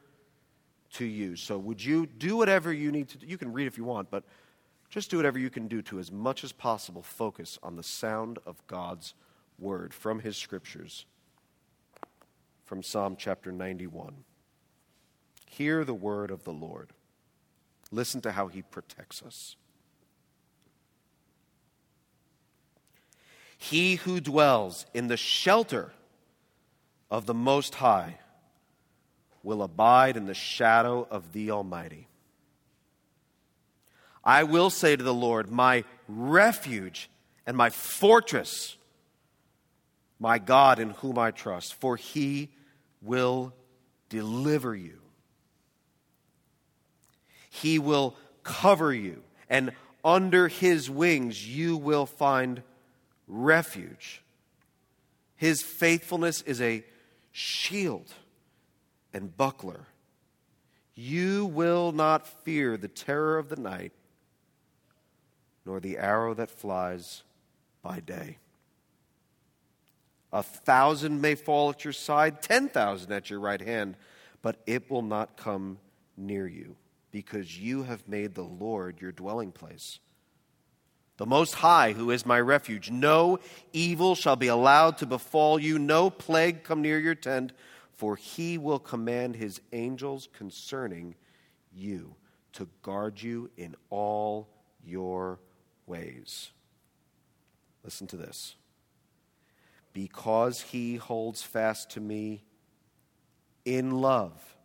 [0.94, 1.36] to you.
[1.36, 3.28] So, would you do whatever you need to do?
[3.28, 4.24] You can read if you want, but
[4.90, 8.40] just do whatever you can do to, as much as possible, focus on the sound
[8.46, 9.14] of God's
[9.60, 11.06] word from his scriptures,
[12.66, 14.16] from Psalm chapter 91.
[15.48, 16.92] Hear the word of the Lord.
[17.92, 19.56] Listen to how he protects us.
[23.58, 25.94] He who dwells in the shelter
[27.16, 28.18] of the Most High
[29.42, 32.10] will abide in the shadow of the Almighty.
[34.22, 37.10] I will say to the Lord, my refuge
[37.48, 38.76] and my fortress,
[40.20, 42.50] my God in whom I trust, for he
[43.02, 43.54] will
[44.10, 45.00] deliver you.
[47.50, 49.72] He will cover you, and
[50.04, 52.62] under his wings you will find
[53.26, 54.22] refuge.
[55.38, 56.84] His faithfulness is a
[57.38, 58.14] shield
[59.14, 59.88] and buckler.
[60.96, 63.92] You will not fear the terror of the night,
[65.66, 67.24] nor the arrow that flies
[67.82, 68.38] by day.
[70.32, 73.98] A thousand may fall at your side, ten thousand at your right hand,
[74.42, 75.78] but it will not come
[76.16, 76.78] near you,
[77.12, 80.00] because you have made the Lord your dwelling place.
[81.18, 83.40] The Most High, who is my refuge, no
[83.72, 87.54] evil shall be allowed to befall you, no plague come near your tent
[87.96, 91.16] for he will command his angels concerning
[91.74, 92.16] you
[92.54, 94.50] to guard you in all
[94.84, 95.40] your
[95.86, 96.52] ways.
[97.84, 98.56] Listen to this.
[99.94, 102.44] Because he holds fast to me
[103.64, 104.58] in love,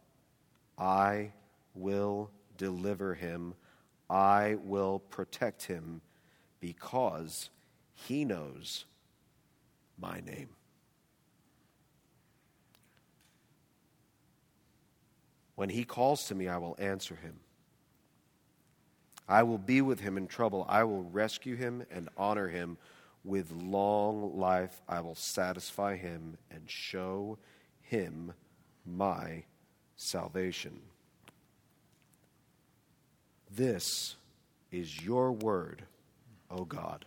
[0.76, 1.32] I
[1.74, 3.54] will deliver him.
[4.08, 6.00] I will protect him
[6.60, 7.50] because
[7.94, 8.84] he knows
[9.98, 10.50] my name.
[15.56, 17.40] When he calls to me, I will answer him.
[19.28, 20.64] I will be with him in trouble.
[20.68, 22.78] I will rescue him and honor him.
[23.22, 27.36] With long life, I will satisfy him and show
[27.82, 28.32] him
[28.86, 29.44] my
[29.96, 30.80] salvation.
[33.54, 34.16] This
[34.72, 35.82] is your word,
[36.50, 37.04] O God.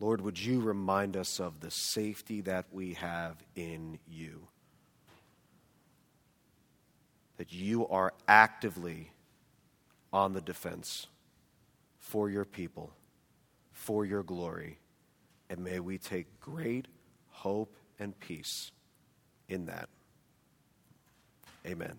[0.00, 4.46] Lord, would you remind us of the safety that we have in you?
[7.36, 9.10] That you are actively
[10.12, 11.08] on the defense
[11.98, 12.92] for your people,
[13.72, 14.78] for your glory,
[15.50, 16.86] and may we take great
[17.30, 18.70] hope and peace
[19.48, 19.88] in that.
[21.66, 21.98] Amen.